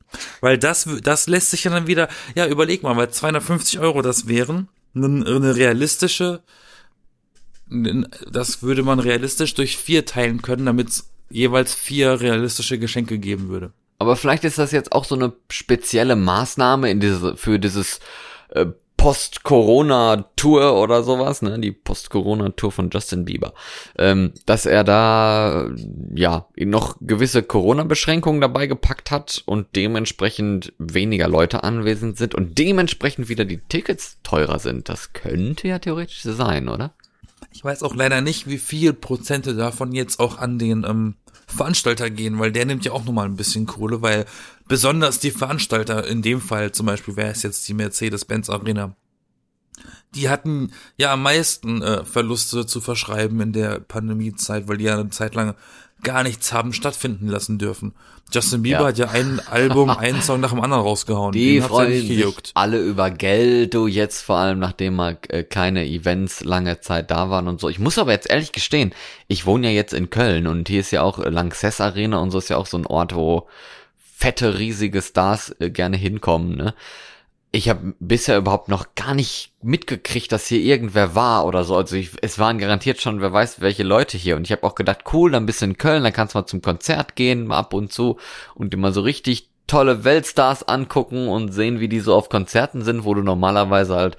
[0.42, 4.28] Weil das, das lässt sich ja dann wieder, ja, überleg mal, weil 250 Euro das
[4.28, 6.42] wären, eine, realistische,
[7.70, 13.50] das würde man realistisch durch vier teilen können, damit es jeweils vier realistische Geschenke geben
[13.50, 13.74] würde.
[13.98, 18.00] Aber vielleicht ist das jetzt auch so eine spezielle Maßnahme in diese, für dieses
[18.50, 18.68] äh,
[19.06, 21.60] Post-Corona-Tour oder sowas, ne?
[21.60, 23.54] Die Post-Corona-Tour von Justin Bieber.
[24.00, 25.70] Ähm, dass er da
[26.16, 33.30] ja noch gewisse Corona-Beschränkungen dabei gepackt hat und dementsprechend weniger Leute anwesend sind und dementsprechend
[33.30, 34.90] wieder die Tickets teurer sind.
[34.90, 36.96] Das könnte ja theoretisch sein, oder?
[37.52, 41.16] Ich weiß auch leider nicht, wie viel Prozente davon jetzt auch an den ähm,
[41.48, 44.26] Veranstalter gehen, weil der nimmt ja auch nochmal ein bisschen Kohle, weil
[44.68, 48.96] besonders die Veranstalter, in dem Fall zum Beispiel wäre es jetzt die Mercedes-Benz Arena,
[50.16, 54.98] die hatten ja am meisten äh, Verluste zu verschreiben in der Pandemiezeit, weil die ja
[54.98, 55.56] eine Zeit lang
[56.06, 57.94] gar nichts haben stattfinden lassen dürfen.
[58.32, 58.88] Justin Bieber Ja.
[58.88, 61.34] hat ja ein Album, einen Song nach dem anderen rausgehauen.
[61.34, 62.52] Die Den hat's ja freuen nicht sich gejuckt.
[62.56, 67.30] alle über Geld, du jetzt vor allem, nachdem mal äh, keine Events lange Zeit da
[67.30, 67.68] waren und so.
[67.70, 68.94] Ich muss aber jetzt ehrlich gestehen,
[69.28, 72.32] ich wohne ja jetzt in Köln und hier ist ja auch äh, Lanxess Arena und
[72.32, 73.48] so ist ja auch so ein Ort, wo
[74.18, 76.74] fette, riesige Stars äh, gerne hinkommen, ne?
[77.56, 81.78] Ich habe bisher überhaupt noch gar nicht mitgekriegt, dass hier irgendwer war oder so.
[81.78, 84.36] Also ich, es waren garantiert schon, wer weiß, welche Leute hier.
[84.36, 86.46] Und ich habe auch gedacht, cool, dann bist du in Köln, dann kannst du mal
[86.48, 88.18] zum Konzert gehen, mal ab und zu
[88.56, 93.06] und mal so richtig tolle Weltstars angucken und sehen, wie die so auf Konzerten sind,
[93.06, 94.18] wo du normalerweise halt,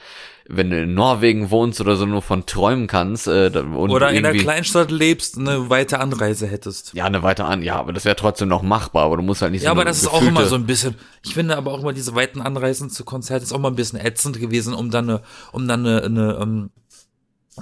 [0.49, 3.27] wenn du in Norwegen wohnst oder so, nur von träumen kannst.
[3.27, 6.95] Äh, und Oder in einer Kleinstadt lebst, eine weite Anreise hättest.
[6.95, 7.63] Ja, eine weiter an.
[7.63, 9.83] Ja, aber das wäre trotzdem noch machbar, aber du musst halt nicht Ja, so aber
[9.83, 10.95] eine das ist auch immer so ein bisschen.
[11.25, 13.99] Ich finde aber auch immer diese weiten Anreisen zu Konzerten ist auch mal ein bisschen
[13.99, 16.71] ätzend gewesen, um dann eine, um dann eine, eine, ähm,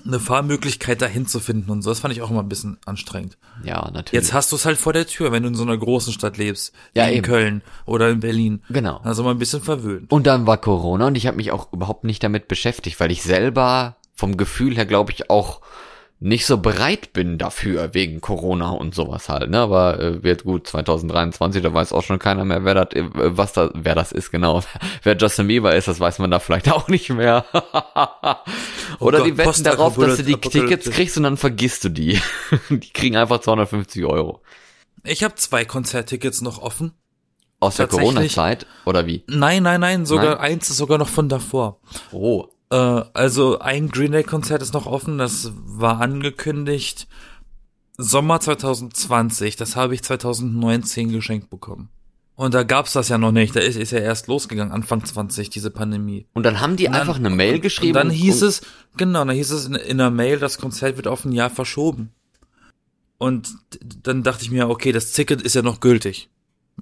[0.04, 1.90] eine Fahrmöglichkeit dahin zu finden und so.
[1.90, 3.38] Das fand ich auch immer ein bisschen anstrengend.
[3.62, 4.12] Ja, natürlich.
[4.12, 6.36] Jetzt hast du es halt vor der Tür, wenn du in so einer großen Stadt
[6.36, 6.72] lebst.
[6.94, 7.26] Ja, in eben.
[7.26, 8.62] Köln oder in Berlin.
[8.68, 9.00] Genau.
[9.04, 10.10] Also mal ein bisschen verwöhnt.
[10.12, 13.22] Und dann war Corona und ich habe mich auch überhaupt nicht damit beschäftigt, weil ich
[13.22, 15.60] selber vom Gefühl her, glaube ich, auch
[16.24, 19.58] nicht so bereit bin dafür, wegen Corona und sowas halt, ne?
[19.58, 23.52] Aber äh, wird gut, 2023, da weiß auch schon keiner mehr, wer das, äh, was
[23.52, 24.62] da, wer das ist, genau.
[25.02, 27.44] Wer Justin Bieber ist, das weiß man da vielleicht auch nicht mehr.
[29.00, 30.36] Oder Gott, die wetten darauf, dass du die.
[30.36, 32.18] Tickets kriegst und dann vergisst du die.
[32.70, 34.40] die kriegen einfach 250 Euro.
[35.04, 36.92] Ich habe zwei Konzerttickets noch offen.
[37.60, 37.86] Aus der.
[37.86, 39.24] Corona-Zeit, oder wie?
[39.26, 40.52] Nein, nein, nein, sogar Nein?
[40.52, 41.80] eins ist sogar noch von davor.
[42.12, 47.06] Oh, Äh, also ein Green Day Konzert ist noch offen, das war angekündigt
[47.96, 51.88] Sommer 2020, das habe ich 2019 geschenkt bekommen.
[52.34, 55.50] Und da gab's das ja noch nicht, da ist, ist ja erst losgegangen, Anfang 20,
[55.50, 56.26] diese Pandemie.
[56.34, 57.96] und dann haben die dann- einfach eine Mail geschrieben.
[57.96, 58.62] Und dann hieß und, es,
[58.96, 62.10] genau, dann hieß es in, in der Mail, das Konzert wird auf ein Jahr verschoben.
[63.18, 63.54] Und
[64.02, 66.28] dann dachte ich mir, okay, das Ticket ist ja noch gültig.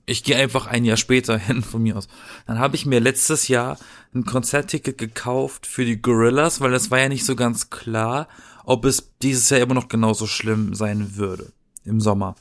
[0.06, 2.08] Ich gehe einfach ein Jahr später hin von mir aus.
[2.46, 3.78] Dann habe ich mir letztes Jahr
[4.14, 8.28] ein Konzertticket gekauft für die Gorillas, weil es war ja nicht so ganz klar,
[8.64, 11.52] ob es dieses Jahr immer noch genauso schlimm sein würde
[11.84, 12.36] im Sommer.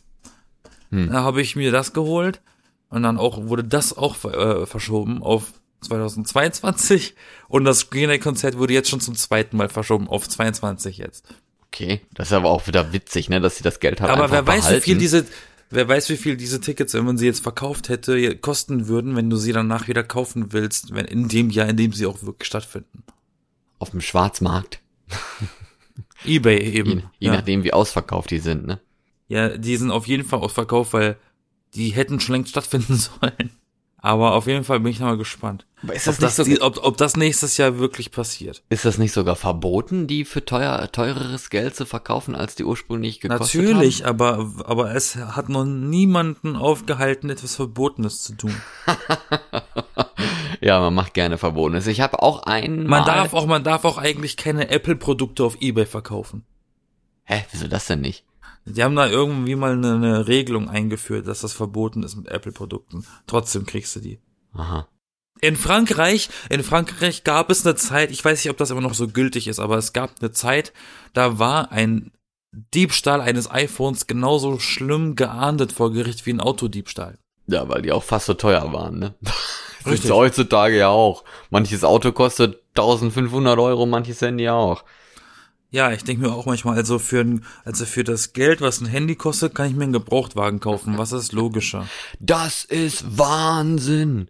[0.91, 1.09] Hm.
[1.09, 2.41] Da habe ich mir das geholt
[2.89, 7.15] und dann auch wurde das auch äh, verschoben auf 2022
[7.47, 11.25] und das Green Day Konzert wurde jetzt schon zum zweiten Mal verschoben auf 22 jetzt.
[11.67, 14.45] Okay, das ist aber auch wieder witzig, ne, dass sie das Geld halt Aber wer
[14.45, 14.77] weiß, behalten.
[14.77, 15.25] wie viel diese
[15.71, 19.29] wer weiß, wie viel diese Tickets, wenn man sie jetzt verkauft hätte, kosten würden, wenn
[19.29, 22.47] du sie danach wieder kaufen willst, wenn in dem Jahr, in dem sie auch wirklich
[22.47, 23.03] stattfinden.
[23.79, 24.79] auf dem Schwarzmarkt,
[26.25, 27.03] eBay je, eben.
[27.19, 27.34] je ja.
[27.34, 28.79] nachdem wie ausverkauft die sind, ne?
[29.27, 31.17] ja, die sind auf jeden Fall ausverkauft, weil
[31.73, 33.51] die hätten schon längst stattfinden sollen.
[34.03, 35.67] Aber auf jeden Fall bin ich noch mal gespannt.
[35.83, 38.63] Aber ist Ob das, nicht das, so, die, ob, ob das nächstes Jahr wirklich passiert.
[38.69, 43.19] ist das nicht sogar verboten, die für teuer, teureres Geld zu verkaufen, als die ursprünglich
[43.19, 44.09] gekostet Natürlich, haben?
[44.09, 48.55] aber, aber es hat noch niemanden aufgehalten, etwas Verbotenes zu tun.
[50.61, 51.87] Ja, man macht gerne Verbotenes.
[51.87, 52.85] Ich habe auch einen.
[52.85, 56.43] Man darf auch, man darf auch eigentlich keine Apple-Produkte auf Ebay verkaufen.
[57.23, 58.23] Hä, wieso das denn nicht?
[58.65, 63.06] Die haben da irgendwie mal eine, eine Regelung eingeführt, dass das verboten ist mit Apple-Produkten.
[63.28, 64.19] Trotzdem kriegst du die.
[64.54, 64.88] Aha.
[65.41, 68.93] In Frankreich, in Frankreich gab es eine Zeit, ich weiß nicht, ob das immer noch
[68.93, 70.71] so gültig ist, aber es gab eine Zeit,
[71.13, 72.12] da war ein
[72.52, 77.17] Diebstahl eines iPhones genauso schlimm geahndet vor Gericht wie ein Autodiebstahl.
[77.47, 79.15] Ja, weil die auch fast so teuer waren, ne?
[79.84, 81.24] Das ist heutzutage ja auch.
[81.50, 84.84] Manches Auto kostet 1500 Euro, manches Handy auch.
[85.73, 88.88] Ja, ich denke mir auch manchmal, also für ein, also für das Geld, was ein
[88.88, 90.97] Handy kostet, kann ich mir einen Gebrauchtwagen kaufen.
[90.97, 91.88] Was ist logischer?
[92.19, 94.29] Das ist Wahnsinn.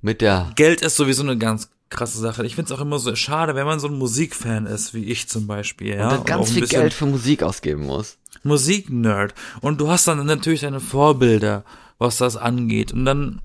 [0.00, 2.46] Mit der, Geld ist sowieso eine ganz krasse Sache.
[2.46, 5.46] Ich find's auch immer so schade, wenn man so ein Musikfan ist, wie ich zum
[5.46, 6.04] Beispiel, ja.
[6.04, 8.16] und dann und ganz ein viel Geld für Musik ausgeben muss.
[8.42, 9.34] Musiknerd.
[9.60, 11.64] Und du hast dann natürlich deine Vorbilder,
[11.98, 12.92] was das angeht.
[12.92, 13.42] Und dann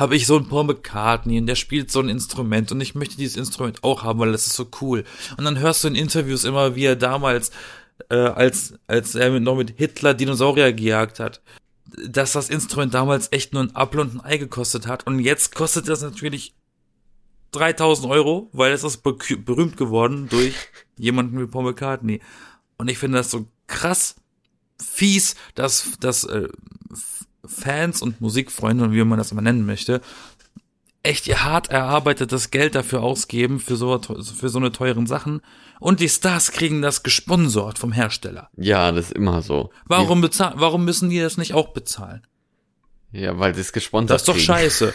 [0.00, 3.18] habe ich so einen Paul McCartney und der spielt so ein Instrument und ich möchte
[3.18, 5.04] dieses Instrument auch haben, weil das ist so cool.
[5.36, 7.50] Und dann hörst du in Interviews immer, wie er damals,
[8.08, 11.42] äh, als, als er noch mit Hitler Dinosaurier gejagt hat,
[12.08, 15.06] dass das Instrument damals echt nur ein Apfel und ein Ei gekostet hat.
[15.06, 16.54] Und jetzt kostet das natürlich
[17.52, 20.54] 3000 Euro, weil es ist berühmt geworden durch
[20.96, 22.20] jemanden wie Paul McCartney.
[22.78, 24.16] Und ich finde das so krass
[24.82, 26.48] fies, dass, dass äh,
[27.50, 30.00] Fans und Musikfreunde, und wie man das immer nennen möchte,
[31.02, 35.40] echt ihr hart erarbeitetes Geld dafür ausgeben, für so, für so eine teuren Sachen.
[35.78, 38.50] Und die Stars kriegen das gesponsort vom Hersteller.
[38.56, 39.70] Ja, das ist immer so.
[39.86, 42.22] Warum bezahlen, warum müssen die das nicht auch bezahlen?
[43.12, 44.46] Ja, weil sie es gesponsert Das ist doch kriegen.
[44.46, 44.94] scheiße.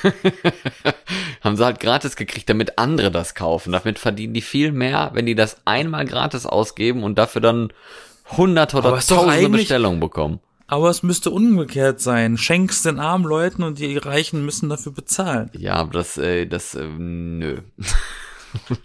[1.42, 3.74] Haben sie halt gratis gekriegt, damit andere das kaufen.
[3.74, 7.74] Damit verdienen die viel mehr, wenn die das einmal gratis ausgeben und dafür dann
[8.38, 10.40] hunderte oder tausende Bestellungen bekommen.
[10.68, 12.38] Aber es müsste umgekehrt sein.
[12.38, 15.52] Schenkst den armen Leuten und die Reichen müssen dafür bezahlen.
[15.54, 17.62] Ja, aber das, äh, das, äh, nö.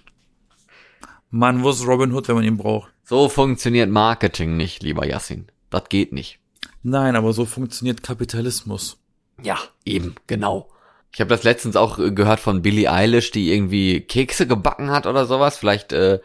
[1.30, 2.92] Mann, wo ist Robin Hood, wenn man ihn braucht?
[3.04, 5.46] So funktioniert Marketing nicht, lieber Yassin.
[5.70, 6.38] Das geht nicht.
[6.82, 8.98] Nein, aber so funktioniert Kapitalismus.
[9.42, 10.68] Ja, eben, genau.
[11.12, 15.06] Ich habe das letztens auch äh, gehört von Billie Eilish, die irgendwie Kekse gebacken hat
[15.06, 15.56] oder sowas.
[15.58, 16.20] Vielleicht äh,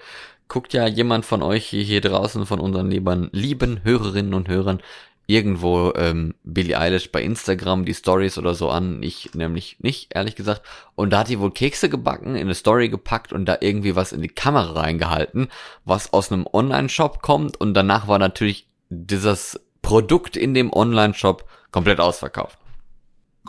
[0.47, 4.81] guckt ja jemand von euch hier, hier draußen, von unseren lieben, lieben Hörerinnen und Hörern,
[5.27, 9.01] irgendwo ähm, Billie Eilish bei Instagram die Stories oder so an.
[9.01, 10.61] Ich nämlich nicht, ehrlich gesagt.
[10.95, 14.11] Und da hat die wohl Kekse gebacken, in eine Story gepackt und da irgendwie was
[14.13, 15.47] in die Kamera reingehalten,
[15.83, 17.59] was aus einem Online-Shop kommt.
[17.59, 22.57] Und danach war natürlich dieses Produkt in dem Online-Shop komplett ausverkauft.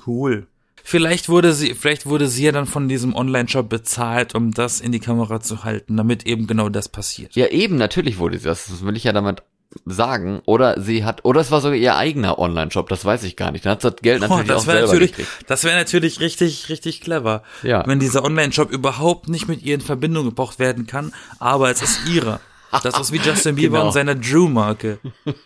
[0.07, 0.47] Cool.
[0.89, 4.93] Vielleicht wurde sie, vielleicht wurde sie ja dann von diesem Online-Shop bezahlt, um das in
[4.93, 7.35] die Kamera zu halten, damit eben genau das passiert.
[7.35, 8.67] Ja, eben, natürlich wurde sie das.
[8.67, 9.43] Das will ich ja damit
[9.85, 10.41] sagen.
[10.47, 13.65] Oder sie hat, oder es war sogar ihr eigener Online-Shop, das weiß ich gar nicht.
[13.67, 15.51] Dann hat sie das Geld Oh, natürlich auch das wäre selber natürlich, gekriegt.
[15.51, 17.43] das wäre natürlich richtig, richtig clever.
[17.63, 17.87] Ja.
[17.87, 22.01] Wenn dieser Online-Shop überhaupt nicht mit ihr in Verbindung gebracht werden kann, aber es ist
[22.09, 22.41] ihre.
[22.83, 23.87] Das ist wie Justin Bieber Genau.
[23.89, 24.99] und seine Drew-Marke.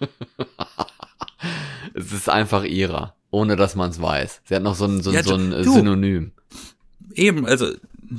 [1.94, 4.42] Es ist einfach ihrer, ohne dass man es weiß.
[4.44, 5.72] Sie hat noch so ein, so Ja, so ein äh, du.
[5.72, 6.32] Synonym.
[7.14, 7.66] Eben, also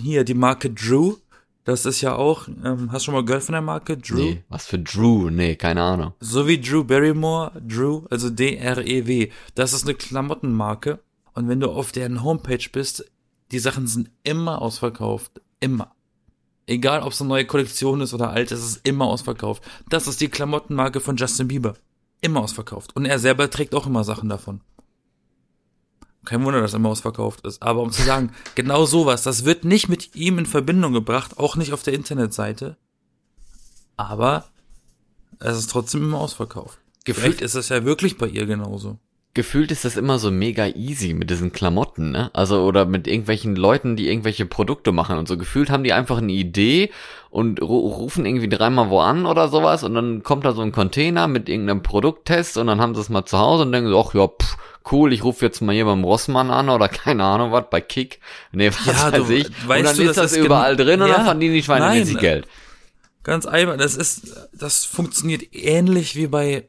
[0.01, 1.15] hier die Marke Drew,
[1.63, 4.15] das ist ja auch, ähm, hast du schon mal gehört von der Marke Drew?
[4.15, 5.29] Nee, was für Drew?
[5.29, 6.13] Nee, keine Ahnung.
[6.19, 9.29] So wie Drew Barrymore, Drew, also D-R-E-W.
[9.55, 10.99] Das ist eine Klamottenmarke.
[11.33, 13.09] Und wenn du auf deren Homepage bist,
[13.51, 15.41] die Sachen sind immer ausverkauft.
[15.59, 15.93] Immer.
[16.65, 19.63] Egal, ob es eine neue Kollektion ist oder alt, es ist immer ausverkauft.
[19.89, 21.75] Das ist die Klamottenmarke von Justin Bieber.
[22.21, 22.95] Immer ausverkauft.
[22.95, 24.61] Und er selber trägt auch immer Sachen davon.
[26.23, 27.61] Kein Wunder, dass immer ausverkauft ist.
[27.61, 31.55] Aber um zu sagen, genau sowas, das wird nicht mit ihm in Verbindung gebracht, auch
[31.55, 32.77] nicht auf der Internetseite.
[33.97, 34.45] Aber
[35.39, 36.79] es ist trotzdem immer ausverkauft.
[37.03, 38.99] Gefühlt ist es ja wirklich bei ihr genauso.
[39.33, 42.29] Gefühlt ist das immer so mega easy mit diesen Klamotten, ne?
[42.33, 45.37] Also, oder mit irgendwelchen Leuten, die irgendwelche Produkte machen und so.
[45.37, 46.91] Gefühlt haben die einfach eine Idee
[47.29, 50.73] und ru rufen irgendwie dreimal wo an oder sowas und dann kommt da so ein
[50.73, 54.01] Container mit irgendeinem Produkttest und dann haben sie es mal zu Hause und denken so,
[54.05, 54.57] ach ja, pff,
[54.91, 58.19] cool, ich rufe jetzt mal hier beim Rossmann an oder keine Ahnung was, bei Kick.
[58.51, 59.47] Nee, was Ja, weiß du- ich.
[59.65, 62.15] weißt und dann du, ist das das überall drin und Ja, dann verdienen die schweinemäßig
[62.15, 62.21] nein.
[62.21, 62.47] Geld.
[63.23, 66.67] Ganz einfach, das ist, das funktioniert ähnlich wie bei,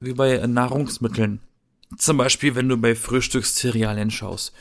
[0.00, 1.40] wie bei Nahrungsmitteln.
[1.96, 4.52] Zum Beispiel, wenn du bei Frühstückscerealien schaust.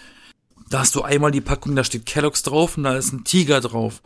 [0.70, 3.62] Da hast du einmal die Packung, da steht Kellogg's drauf und da ist ein Tiger
[3.62, 4.02] drauf.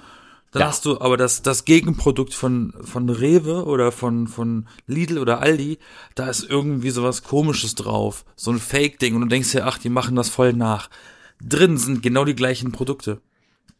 [0.51, 0.67] Dann Ja.
[0.67, 5.79] hast du aber das, das Gegenprodukt von, von Rewe oder von, von Lidl oder Aldi,
[6.13, 8.25] da ist irgendwie sowas komisches drauf.
[8.35, 10.89] So ein Fake-Ding und du denkst dir, ach, die machen das voll nach.
[11.41, 13.21] Drin sind genau die gleichen Produkte.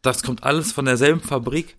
[0.00, 1.76] Das kommt alles von derselben Fabrik,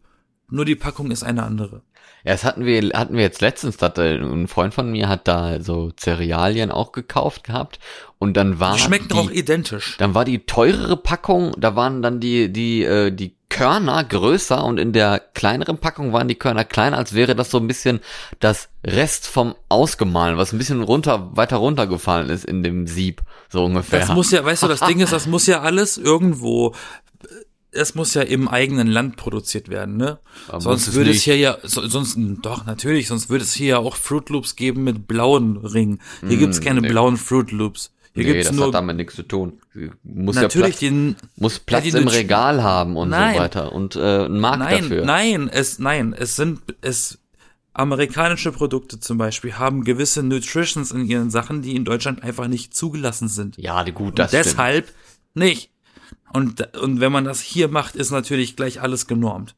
[0.49, 1.81] Nur die Packung ist eine andere.
[2.25, 5.61] Ja, das hatten wir, hatten wir jetzt letztens, hatte ein Freund von mir hat da
[5.61, 7.79] so Cerealien auch gekauft gehabt
[8.17, 9.97] und dann war Die schmecken die, auch identisch.
[9.97, 14.79] dann war die teurere Packung, da waren dann die, die, äh, die Körner größer und
[14.79, 17.99] in der kleineren Packung waren die Körner kleiner, als wäre das so ein bisschen
[18.39, 23.65] das Rest vom Ausgemahlen, was ein bisschen runter, weiter runtergefallen ist in dem Sieb, so
[23.65, 23.99] ungefähr.
[23.99, 26.73] Das muss ja, weißt du, das Ding ist, das muss ja alles irgendwo,
[27.73, 30.19] es muss ja im eigenen Land produziert werden, ne?
[30.47, 33.77] Aber sonst würde es hier ja, so, sonst, doch, natürlich, sonst würde es hier ja
[33.79, 35.99] auch Fruit Loops geben mit blauen Ringen.
[36.27, 36.89] Hier gibt's keine nee.
[36.89, 37.91] blauen Fruit Loops.
[38.13, 39.59] Hier nee, gibt's das nur, hat damit nichts zu tun.
[40.03, 43.35] Muss natürlich ja Platz, den, muss Platz die im Regal haben und Nein.
[43.35, 45.05] so weiter und äh, einen Markt nein, dafür.
[45.05, 47.17] nein, es, nein, es sind, es,
[47.73, 52.75] amerikanische Produkte zum Beispiel haben gewisse Nutritions in ihren Sachen, die in Deutschland einfach nicht
[52.75, 53.57] zugelassen sind.
[53.57, 54.45] Ja, gut, das und stimmt.
[54.45, 54.93] deshalb
[55.33, 55.72] nicht.
[56.33, 59.55] Und, und wenn man das hier macht, ist natürlich gleich alles genormt.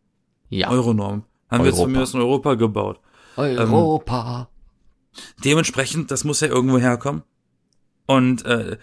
[0.50, 0.70] Ja.
[0.70, 1.24] Euronorm.
[1.50, 1.89] Haben wir Europa.
[1.89, 3.00] mir aus in Europa gebaut.
[3.38, 4.50] Europa.
[5.44, 7.24] Dementsprechend, das muss ja irgendwo herkommen.
[8.06, 8.78] Und äh,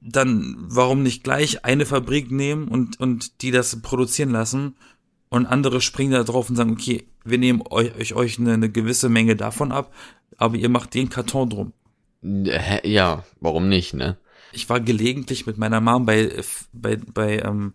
[0.00, 4.76] dann, warum nicht gleich eine Fabrik nehmen und, und die das produzieren lassen
[5.28, 9.08] und andere springen da drauf und sagen, okay, wir nehmen euch, euch eine, eine gewisse
[9.08, 9.92] Menge davon ab,
[10.36, 11.72] aber ihr macht den Karton drum.
[12.22, 14.16] Ja, warum nicht, ne?
[14.56, 16.32] Ich war gelegentlich mit meiner Mom bei,
[16.72, 17.74] bei, bei ähm,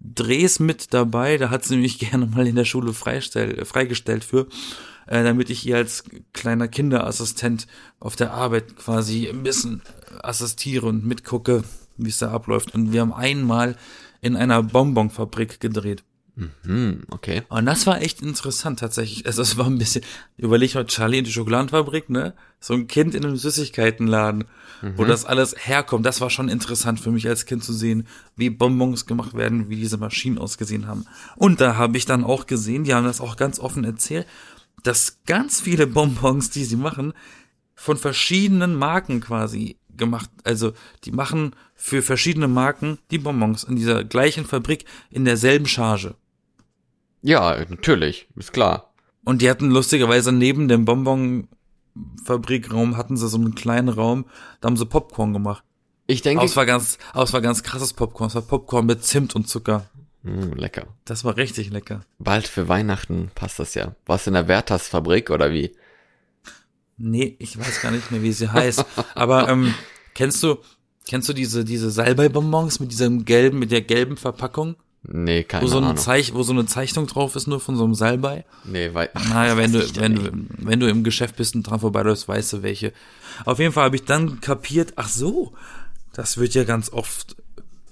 [0.00, 4.46] Drehs mit dabei, da hat sie mich gerne mal in der Schule freistell, freigestellt für,
[5.06, 7.66] äh, damit ich ihr als kleiner Kinderassistent
[8.00, 9.82] auf der Arbeit quasi ein bisschen
[10.22, 11.64] assistiere und mitgucke,
[11.96, 12.74] wie es da abläuft.
[12.74, 13.76] Und wir haben einmal
[14.20, 16.02] in einer Bonbonfabrik gedreht.
[16.64, 17.42] Hm, okay.
[17.48, 19.24] Und das war echt interessant tatsächlich.
[19.24, 20.04] Also es war ein bisschen,
[20.36, 22.34] überleg mal, Charlie in die Schokoladenfabrik, ne?
[22.60, 24.44] So ein Kind in einem Süßigkeitenladen,
[24.96, 26.04] wo das alles herkommt.
[26.04, 29.76] Das war schon interessant für mich als Kind zu sehen, wie Bonbons gemacht werden, wie
[29.76, 31.06] diese Maschinen ausgesehen haben.
[31.36, 34.26] Und da habe ich dann auch gesehen, die haben das auch ganz offen erzählt,
[34.82, 37.14] dass ganz viele Bonbons, die sie machen,
[37.74, 40.30] von verschiedenen Marken quasi gemacht.
[40.44, 40.72] Also
[41.04, 46.14] die machen für verschiedene Marken die Bonbons in dieser gleichen Fabrik in derselben Charge.
[47.26, 48.92] Ja, natürlich, ist klar.
[49.24, 54.26] Und die hatten lustigerweise neben dem Bonbon-Fabrikraum hatten sie so einen kleinen Raum,
[54.60, 55.64] da haben sie Popcorn gemacht.
[56.06, 58.28] Ich denke, Aber es war ganz, aber es war ganz krasses Popcorn.
[58.28, 59.90] Es war Popcorn mit Zimt und Zucker.
[60.22, 60.86] Hm, lecker.
[61.04, 62.02] Das war richtig lecker.
[62.20, 63.96] Bald für Weihnachten passt das ja.
[64.06, 65.74] Warst du in der Werthers-Fabrik oder wie?
[66.96, 68.84] Nee, ich weiß gar nicht mehr, wie sie heißt.
[69.16, 69.74] Aber ähm,
[70.14, 70.58] kennst du,
[71.08, 74.76] kennst du diese, diese Salbei-Bonbons mit diesem gelben, mit der gelben Verpackung?
[75.08, 75.98] Nee, keine Wo so, eine Ahnung.
[75.98, 78.44] Zeich, wo so eine Zeichnung drauf ist, nur von so einem Salbei?
[78.64, 82.26] Nee, weil, Naja, wenn du, wenn du, wenn du im Geschäft bist und dran vorbeiläufst,
[82.26, 82.92] weißt du welche.
[83.44, 85.52] Auf jeden Fall habe ich dann kapiert, ach so,
[86.12, 87.36] das wird ja ganz oft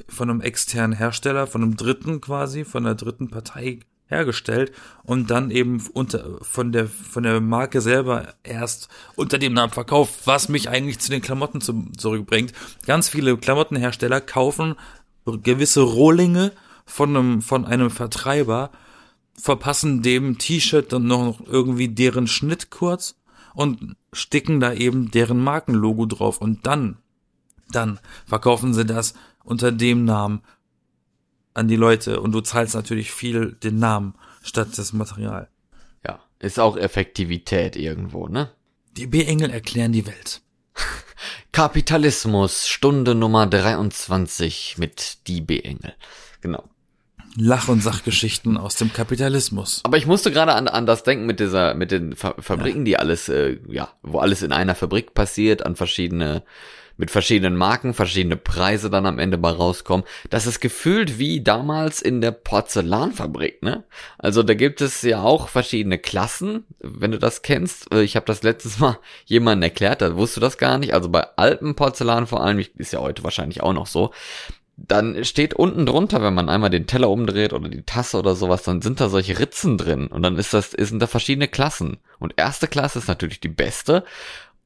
[0.09, 4.73] von einem externen Hersteller, von einem Dritten quasi, von einer dritten Partei hergestellt
[5.03, 10.21] und dann eben unter, von der, von der Marke selber erst unter dem Namen verkauft,
[10.25, 12.53] was mich eigentlich zu den Klamotten zu, zurückbringt.
[12.87, 14.75] Ganz viele Klamottenhersteller kaufen
[15.25, 16.53] gewisse Rohlinge
[16.85, 18.71] von einem, von einem Vertreiber,
[19.37, 23.17] verpassen dem T-Shirt dann noch irgendwie deren Schnitt kurz
[23.55, 26.99] und sticken da eben deren Markenlogo drauf und dann,
[27.71, 30.43] dann verkaufen sie das unter dem Namen
[31.53, 35.49] an die Leute und du zahlst natürlich viel den Namen statt das Material.
[36.05, 38.51] Ja, ist auch Effektivität irgendwo, ne?
[38.97, 40.43] Die B-Engel erklären die Welt.
[41.53, 45.95] Kapitalismus, Stunde Nummer 23 mit die B-Engel.
[46.41, 46.65] Genau.
[47.37, 49.81] Lach- und Sachgeschichten aus dem Kapitalismus.
[49.85, 52.97] Aber ich musste gerade an, an das denken mit dieser, mit den Fa Fabriken, die
[52.97, 56.45] alles, äh, ja, wo alles in einer Fabrik passiert, an verschiedene,
[56.97, 60.07] mit verschiedenen Marken, verschiedene Preise dann am Ende bei rauskommen.
[60.31, 63.83] Das ist gefühlt wie damals in der Porzellanfabrik, ne?
[64.17, 67.93] Also da gibt es ja auch verschiedene Klassen, wenn du das kennst.
[67.93, 70.95] Äh, Ich habe das letztes Mal jemandem erklärt, da wusste das gar nicht.
[70.95, 74.13] Also bei alten Porzellan vor allem, ist ja heute wahrscheinlich auch noch so,
[74.77, 78.65] dann steht unten drunter, wenn man einmal den Teller umdreht oder die Tasse oder sowas,
[78.65, 81.99] dann sind da solche Ritzen drin und dann ist das, sind da verschiedene Klassen.
[82.19, 84.05] Und erste Klasse ist natürlich die beste,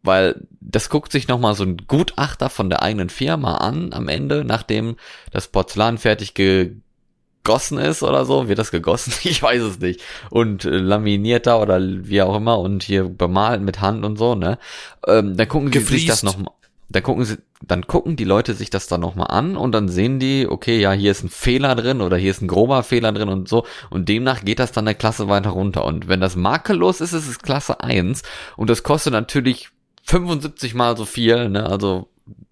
[0.02, 4.44] weil das guckt sich nochmal so ein Gutachter von der eigenen Firma an am Ende,
[4.44, 4.96] nachdem
[5.30, 9.12] das Porzellan fertig gegossen ist oder so, wird das gegossen?
[9.24, 10.00] Ich weiß es nicht.
[10.30, 14.58] Und äh, laminierter oder wie auch immer und hier bemalt mit Hand und so, ne?
[15.06, 16.54] Ähm, dann gucken die sich das nochmal
[16.90, 20.18] dann gucken sie, dann gucken die Leute sich das dann nochmal an und dann sehen
[20.18, 23.28] die, okay, ja, hier ist ein Fehler drin oder hier ist ein grober Fehler drin
[23.28, 23.66] und so.
[23.90, 25.84] Und demnach geht das dann der Klasse weiter runter.
[25.84, 28.22] Und wenn das makellos ist, ist es Klasse 1
[28.56, 29.68] und das kostet natürlich
[30.04, 32.08] 75 mal so viel, ne, also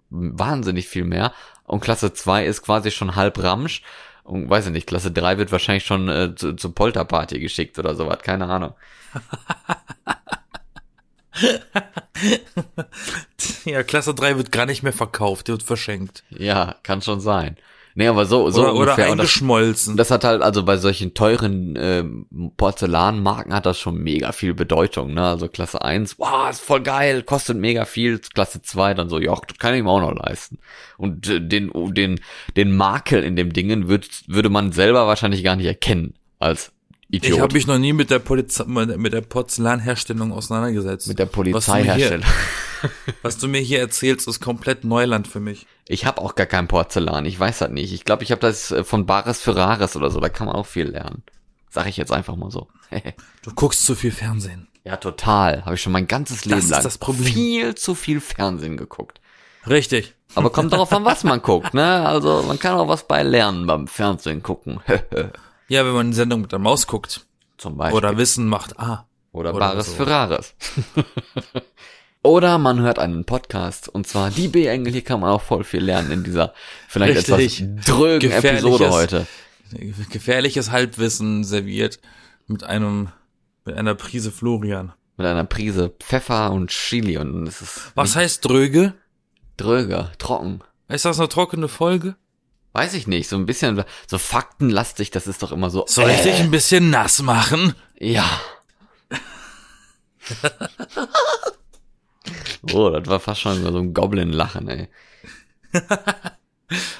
[0.09, 1.33] wahnsinnig viel mehr.
[1.63, 3.81] Und Klasse 2 ist quasi schon halb Ramsch.
[4.23, 7.95] Und weiß ich nicht, Klasse 3 wird wahrscheinlich schon äh, zu, zur Polterparty geschickt oder
[7.95, 8.73] sowas, keine Ahnung.
[13.65, 16.23] Ja, Klasse 3 wird gar nicht mehr verkauft, die wird verschenkt.
[16.29, 17.57] Ja, kann schon sein.
[17.95, 19.11] Nee, aber so, so Oder, oder ungefähr.
[19.11, 19.97] Und das, eingeschmolzen.
[19.97, 25.15] das hat halt, also bei solchen teuren ähm, Porzellanmarken hat das schon mega viel Bedeutung,
[25.15, 25.25] ne?
[25.25, 28.19] Also Klasse 1, wow, ist voll geil, kostet mega viel.
[28.19, 30.59] Klasse 2 dann so, ja, das kann ich mir auch noch leisten.
[30.97, 32.19] Und äh, den, den,
[32.55, 36.71] den Makel in dem Dingen würd, würde man selber wahrscheinlich gar nicht erkennen als
[37.09, 37.33] Idiot.
[37.35, 41.07] ich habe mich noch nie mit der Poliz mit der Porzellanherstellung auseinandergesetzt.
[41.07, 42.25] mit der Was Polizeiherstellung.
[43.21, 45.65] Was du mir hier erzählst, ist komplett Neuland für mich.
[45.87, 47.93] Ich habe auch gar kein Porzellan, ich weiß das nicht.
[47.93, 50.55] Ich glaube, ich habe das äh, von Bares für Rares oder so, da kann man
[50.55, 51.23] auch viel lernen.
[51.69, 52.67] Sag ich jetzt einfach mal so.
[53.43, 54.67] Du guckst zu viel Fernsehen.
[54.83, 55.63] ja, total.
[55.63, 57.33] Habe ich schon mein ganzes Leben ist lang das Problem.
[57.33, 59.21] viel zu viel Fernsehen geguckt.
[59.65, 60.13] Richtig.
[60.35, 62.05] Aber kommt darauf an, was man guckt, ne?
[62.05, 64.81] Also man kann auch was bei lernen beim Fernsehen gucken.
[65.69, 67.25] Ja, wenn man eine Sendung mit der Maus guckt.
[67.57, 67.97] Zum Beispiel.
[67.97, 69.07] Oder Wissen macht A.
[69.31, 69.93] Oder, oder Bares so.
[69.93, 70.55] für Rares.
[72.23, 74.91] Oder man hört einen Podcast und zwar die B-Engel.
[74.91, 76.53] Hier kann man auch voll viel lernen in dieser
[76.89, 77.61] vielleicht Richtig.
[77.61, 79.27] etwas drögen Episode heute.
[80.09, 81.99] Gefährliches Halbwissen serviert
[82.47, 83.09] mit einem,
[83.63, 84.91] mit einer Prise Florian.
[85.15, 88.93] Mit einer Prise Pfeffer und Chili und es ist Was heißt dröge?
[89.55, 90.61] dröger, trocken.
[90.87, 92.15] Ist das eine trockene Folge?
[92.77, 95.85] Weiß ich nicht, so ein bisschen so faktenlastig, das ist doch immer so.
[95.87, 97.73] Soll ich dich ein bisschen nass machen?
[97.97, 98.23] Ja.
[102.71, 104.89] oh, das war fast schon so ein Goblin-Lachen, ey.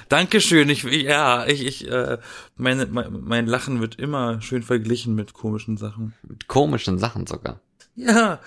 [0.10, 0.68] Dankeschön.
[0.70, 2.18] Ich, ja, ich, ich, äh,
[2.56, 6.16] meine, mein, mein Lachen wird immer schön verglichen mit komischen Sachen.
[6.24, 7.60] Mit komischen Sachen sogar.
[7.94, 8.40] Ja.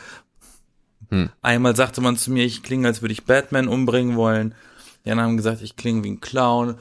[1.11, 1.31] Hm.
[1.43, 4.57] Einmal sagte man zu mir, ich klinge, als würde ich Batman umbringen wollen.
[5.05, 6.74] Die anderen haben gesagt, ich klinge wie ein Clown.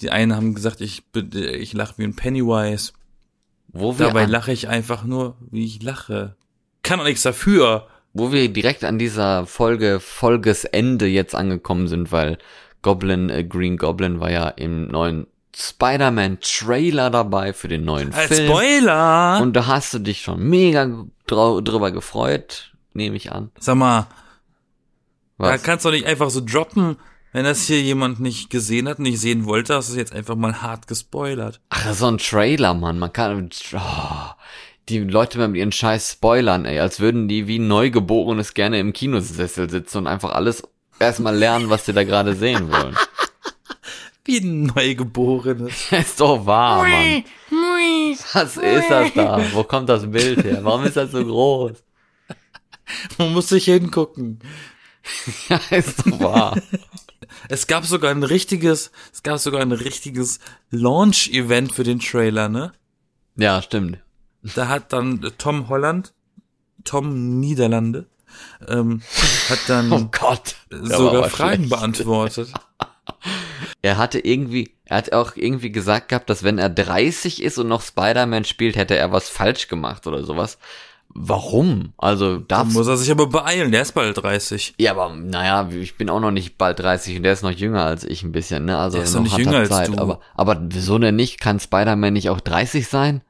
[0.00, 2.92] Die einen haben gesagt, ich, ich lache wie ein Pennywise.
[3.68, 6.34] Wo wir, Dabei lache ich einfach nur, wie ich lache.
[6.82, 7.86] Kann doch nichts dafür.
[8.12, 12.38] wo wir direkt an dieser Folge, Folgesende jetzt angekommen sind, weil
[12.82, 18.48] Goblin, äh, Green Goblin war ja im neuen Spider-Man-Trailer dabei für den neuen Als Film.
[18.48, 19.40] Spoiler.
[19.42, 23.50] Und da hast du dich schon mega drüber gefreut, nehme ich an.
[23.58, 24.06] Sag mal,
[25.38, 25.62] da Was?
[25.62, 26.96] kannst du doch nicht einfach so droppen.
[27.32, 30.34] Wenn das hier jemand nicht gesehen hat, nicht sehen wollte, hast du es jetzt einfach
[30.34, 31.60] mal hart gespoilert.
[31.68, 32.98] Ach, so ein Trailer, Mann.
[32.98, 33.50] Man kann.
[33.72, 34.30] Oh,
[34.88, 39.70] die Leute mit ihren scheiß Spoilern, ey, als würden die wie Neugeborenes gerne im Kinosessel
[39.70, 40.64] sitzen und einfach alles
[40.98, 42.96] erstmal lernen, was sie da gerade sehen wollen.
[44.24, 45.92] Wie ein Neugeborenes.
[45.92, 47.24] ist doch wahr, Mann.
[48.34, 49.40] Was ist das da?
[49.52, 50.58] Wo kommt das Bild her?
[50.62, 51.82] Warum ist das so groß?
[53.16, 54.40] Man muss sich hingucken.
[55.48, 56.60] Ja, ist doch wahr.
[57.48, 60.40] Es gab sogar ein richtiges, es gab sogar ein richtiges
[60.70, 62.72] Launch-Event für den Trailer, ne?
[63.36, 63.98] Ja, stimmt.
[64.42, 66.14] Da hat dann Tom Holland,
[66.84, 68.06] Tom Niederlande,
[68.68, 69.02] ähm,
[69.48, 70.56] hat dann Oh Gott.
[70.70, 71.70] sogar Fragen schlecht.
[71.70, 72.52] beantwortet.
[73.82, 77.68] Er hatte irgendwie, er hat auch irgendwie gesagt gehabt, dass wenn er 30 ist und
[77.68, 80.58] noch Spider-Man spielt, hätte er was falsch gemacht oder sowas.
[81.12, 81.92] Warum?
[81.98, 84.74] Also Da darfst muss er sich aber beeilen, der ist bald 30.
[84.78, 87.84] Ja, aber naja, ich bin auch noch nicht bald 30 und der ist noch jünger
[87.84, 88.78] als ich ein bisschen, ne?
[88.78, 89.88] Also Der ist noch nicht er jünger als Zeit.
[89.88, 89.98] du.
[89.98, 91.40] Aber, aber wieso denn nicht?
[91.40, 93.22] Kann Spider-Man nicht auch 30 sein?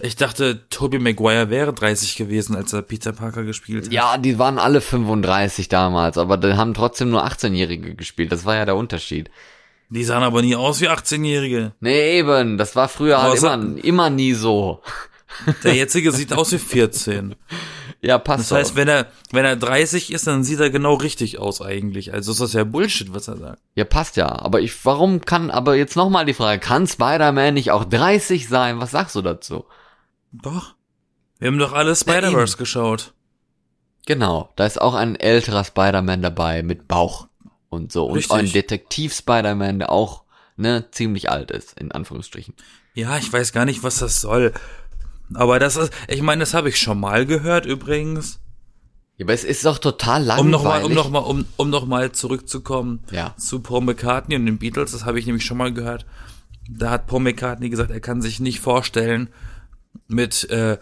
[0.00, 3.92] Ich dachte, Tobey Maguire wäre 30 gewesen, als er Peter Parker gespielt hat.
[3.92, 8.32] Ja, die waren alle 35 damals, aber die haben trotzdem nur 18-Jährige gespielt.
[8.32, 9.30] Das war ja der Unterschied.
[9.90, 11.72] Die sahen aber nie aus wie 18-Jährige.
[11.80, 14.80] Nee, eben, das war früher halt Außer- immer, immer nie so.
[15.62, 17.34] Der jetzige sieht aus wie 14.
[18.00, 18.76] Ja, passt Das heißt, doch.
[18.76, 22.12] wenn er, wenn er 30 ist, dann sieht er genau richtig aus eigentlich.
[22.12, 23.62] Also ist das ja Bullshit, was er sagt.
[23.76, 24.26] Ja, passt ja.
[24.26, 28.78] Aber ich, warum kann, aber jetzt nochmal die Frage, kann Spider-Man nicht auch 30 sein?
[28.78, 29.64] Was sagst du dazu?
[30.32, 30.74] Doch.
[31.38, 33.14] Wir haben doch alle Spider-Verse geschaut.
[34.04, 37.28] Genau, da ist auch ein älterer Spider-Man dabei mit Bauch
[37.70, 38.04] und so.
[38.06, 38.36] Und Richtig.
[38.36, 40.24] ein Detektiv-Spider-Man, der auch,
[40.56, 42.54] ne, ziemlich alt ist, in Anführungsstrichen.
[42.92, 44.52] Ja, ich weiß gar nicht, was das soll.
[45.34, 48.40] Aber das ist, ich meine, das habe ich schon mal gehört übrigens.
[49.16, 50.44] Ja, aber es ist doch total langweilig.
[50.44, 53.34] Um nochmal, um noch mal, um, um noch mal zurückzukommen Ja.
[53.36, 56.04] zu Paul McCartney und den Beatles, das habe ich nämlich schon mal gehört.
[56.68, 59.28] Da hat Paul McCartney gesagt, er kann sich nicht vorstellen,
[60.08, 60.78] mit äh,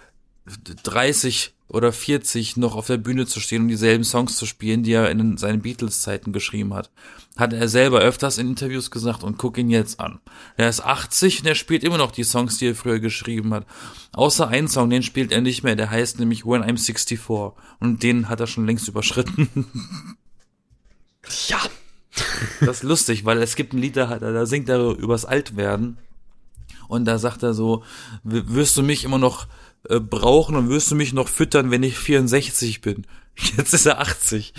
[0.85, 4.93] 30 oder 40 noch auf der Bühne zu stehen und dieselben Songs zu spielen, die
[4.93, 6.91] er in seinen Beatles-Zeiten geschrieben hat.
[7.37, 10.21] Hat er selber öfters in Interviews gesagt und guck ihn jetzt an.
[10.57, 13.67] Er ist 80 und er spielt immer noch die Songs, die er früher geschrieben hat.
[14.13, 17.19] Außer einen Song, den spielt er nicht mehr, der heißt nämlich When I'm 64.
[17.81, 19.49] Und den hat er schon längst überschritten.
[21.49, 21.59] Ja.
[22.61, 25.97] Das ist lustig, weil es gibt ein Lied, da, da da singt er übers Altwerden.
[26.89, 27.85] Und da sagt er so,
[28.23, 29.47] "W- wirst du mich immer noch
[29.89, 33.07] äh, brauchen und wirst du mich noch füttern, wenn ich 64 bin?
[33.57, 34.53] Jetzt ist er 80.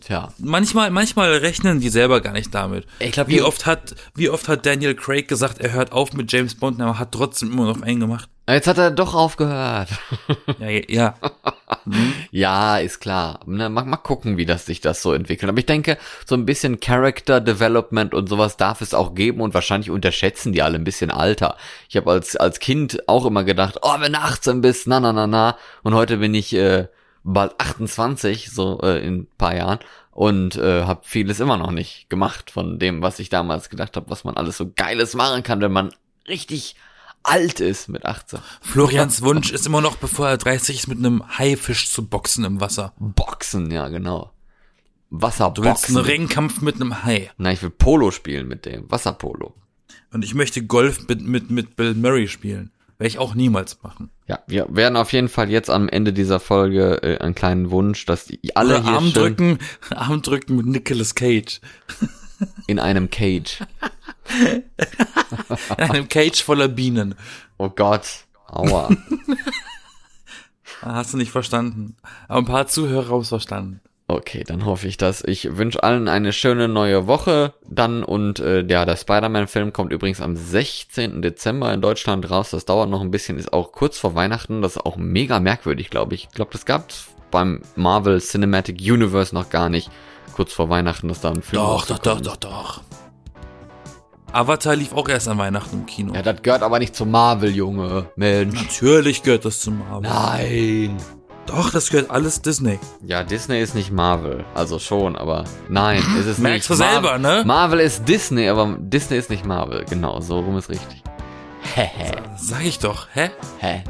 [0.00, 0.32] Tja.
[0.38, 2.86] Manchmal, manchmal rechnen die selber gar nicht damit.
[3.00, 6.32] Ich glaub, wie oft hat, wie oft hat Daniel Craig gesagt, er hört auf mit
[6.32, 8.28] James Bond, aber hat trotzdem immer noch einen gemacht.
[8.52, 9.90] Jetzt hat er doch aufgehört.
[10.58, 11.14] Ja, ja.
[12.30, 13.40] Ja, ist klar.
[13.46, 15.48] Na, mal, mal gucken, wie das sich das so entwickelt.
[15.48, 19.54] Aber ich denke, so ein bisschen Character Development und sowas darf es auch geben und
[19.54, 21.56] wahrscheinlich unterschätzen die alle ein bisschen Alter.
[21.88, 25.12] Ich habe als als Kind auch immer gedacht, oh, wenn du 18 bist, na na
[25.12, 25.56] na na.
[25.82, 26.88] Und heute bin ich äh,
[27.24, 29.78] bald 28, so äh, in ein paar Jahren
[30.12, 34.10] und äh, habe vieles immer noch nicht gemacht von dem, was ich damals gedacht habe,
[34.10, 35.94] was man alles so geiles machen kann, wenn man
[36.28, 36.76] richtig
[37.22, 38.40] alt ist mit 18.
[38.60, 42.60] Florians Wunsch ist immer noch, bevor er 30 ist, mit einem Haifisch zu boxen im
[42.60, 42.92] Wasser.
[42.98, 44.32] Boxen, ja genau.
[45.10, 45.96] Du willst einen Wasserboxen.
[45.96, 47.30] Ringkampf mit einem Hai.
[47.36, 48.90] Na, ich will Polo spielen mit dem.
[48.90, 49.54] Wasserpolo.
[50.12, 52.70] Und ich möchte Golf mit, mit, mit Bill Murray spielen.
[52.98, 54.10] Werde ich auch niemals machen.
[54.26, 58.04] Ja, wir werden auf jeden Fall jetzt am Ende dieser Folge äh, einen kleinen Wunsch,
[58.06, 59.58] dass die alle Oder hier Arm drücken,
[59.90, 61.60] Arm drücken mit Nicolas Cage.
[62.66, 63.60] in einem Cage.
[65.78, 67.14] In einem Cage voller Bienen.
[67.58, 68.24] Oh Gott.
[68.46, 68.88] Aua.
[70.82, 71.96] Ah, Hast du nicht verstanden.
[72.28, 73.80] Aber ein paar Zuhörer haben es verstanden.
[74.08, 75.22] Okay, dann hoffe ich das.
[75.24, 80.20] Ich wünsche allen eine schöne neue Woche dann und äh, ja, der Spider-Man-Film kommt übrigens
[80.20, 81.22] am 16.
[81.22, 82.50] Dezember in Deutschland raus.
[82.50, 84.62] Das dauert noch ein bisschen, ist auch kurz vor Weihnachten.
[84.62, 86.24] Das ist auch mega merkwürdig, glaube ich.
[86.24, 89.90] Ich glaube, das gab's beim Marvel Cinematic Universe noch gar nicht.
[90.34, 92.82] Kurz vor Weihnachten, dass da ein Film Doch, doch, doch, doch, doch.
[94.32, 96.14] Avatar lief auch erst an Weihnachten im Kino.
[96.14, 98.06] Ja, das gehört aber nicht zu Marvel, Junge.
[98.16, 98.54] Mensch.
[98.62, 100.08] Natürlich gehört das zum Marvel.
[100.10, 100.96] Nein.
[101.46, 102.78] Doch, das gehört alles Disney.
[103.04, 104.44] Ja, Disney ist nicht Marvel.
[104.54, 106.80] Also schon, aber nein, ist es Merkst nicht.
[106.80, 107.42] du selber, ne?
[107.44, 109.84] Marvel ist Disney, aber Disney ist nicht Marvel.
[109.88, 111.02] Genau, so rum ist richtig.
[111.74, 111.88] Hehe.
[112.36, 113.30] Sag ich doch, hä?
[113.58, 113.82] Hä?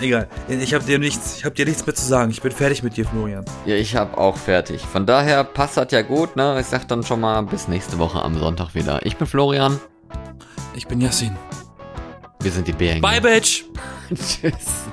[0.00, 2.30] Egal, ich hab dir nichts, ich hab dir nichts mehr zu sagen.
[2.30, 3.44] Ich bin fertig mit dir, Florian.
[3.66, 4.80] Ja, ich hab auch fertig.
[4.82, 6.58] Von daher passt das ja gut, ne?
[6.60, 9.04] Ich sag dann schon mal bis nächste Woche am Sonntag wieder.
[9.04, 9.78] Ich bin Florian.
[10.74, 11.36] Ich bin Yassin.
[12.40, 13.02] Wir sind die Bären.
[13.02, 13.64] Bye, Bitch!
[14.08, 14.86] Tschüss.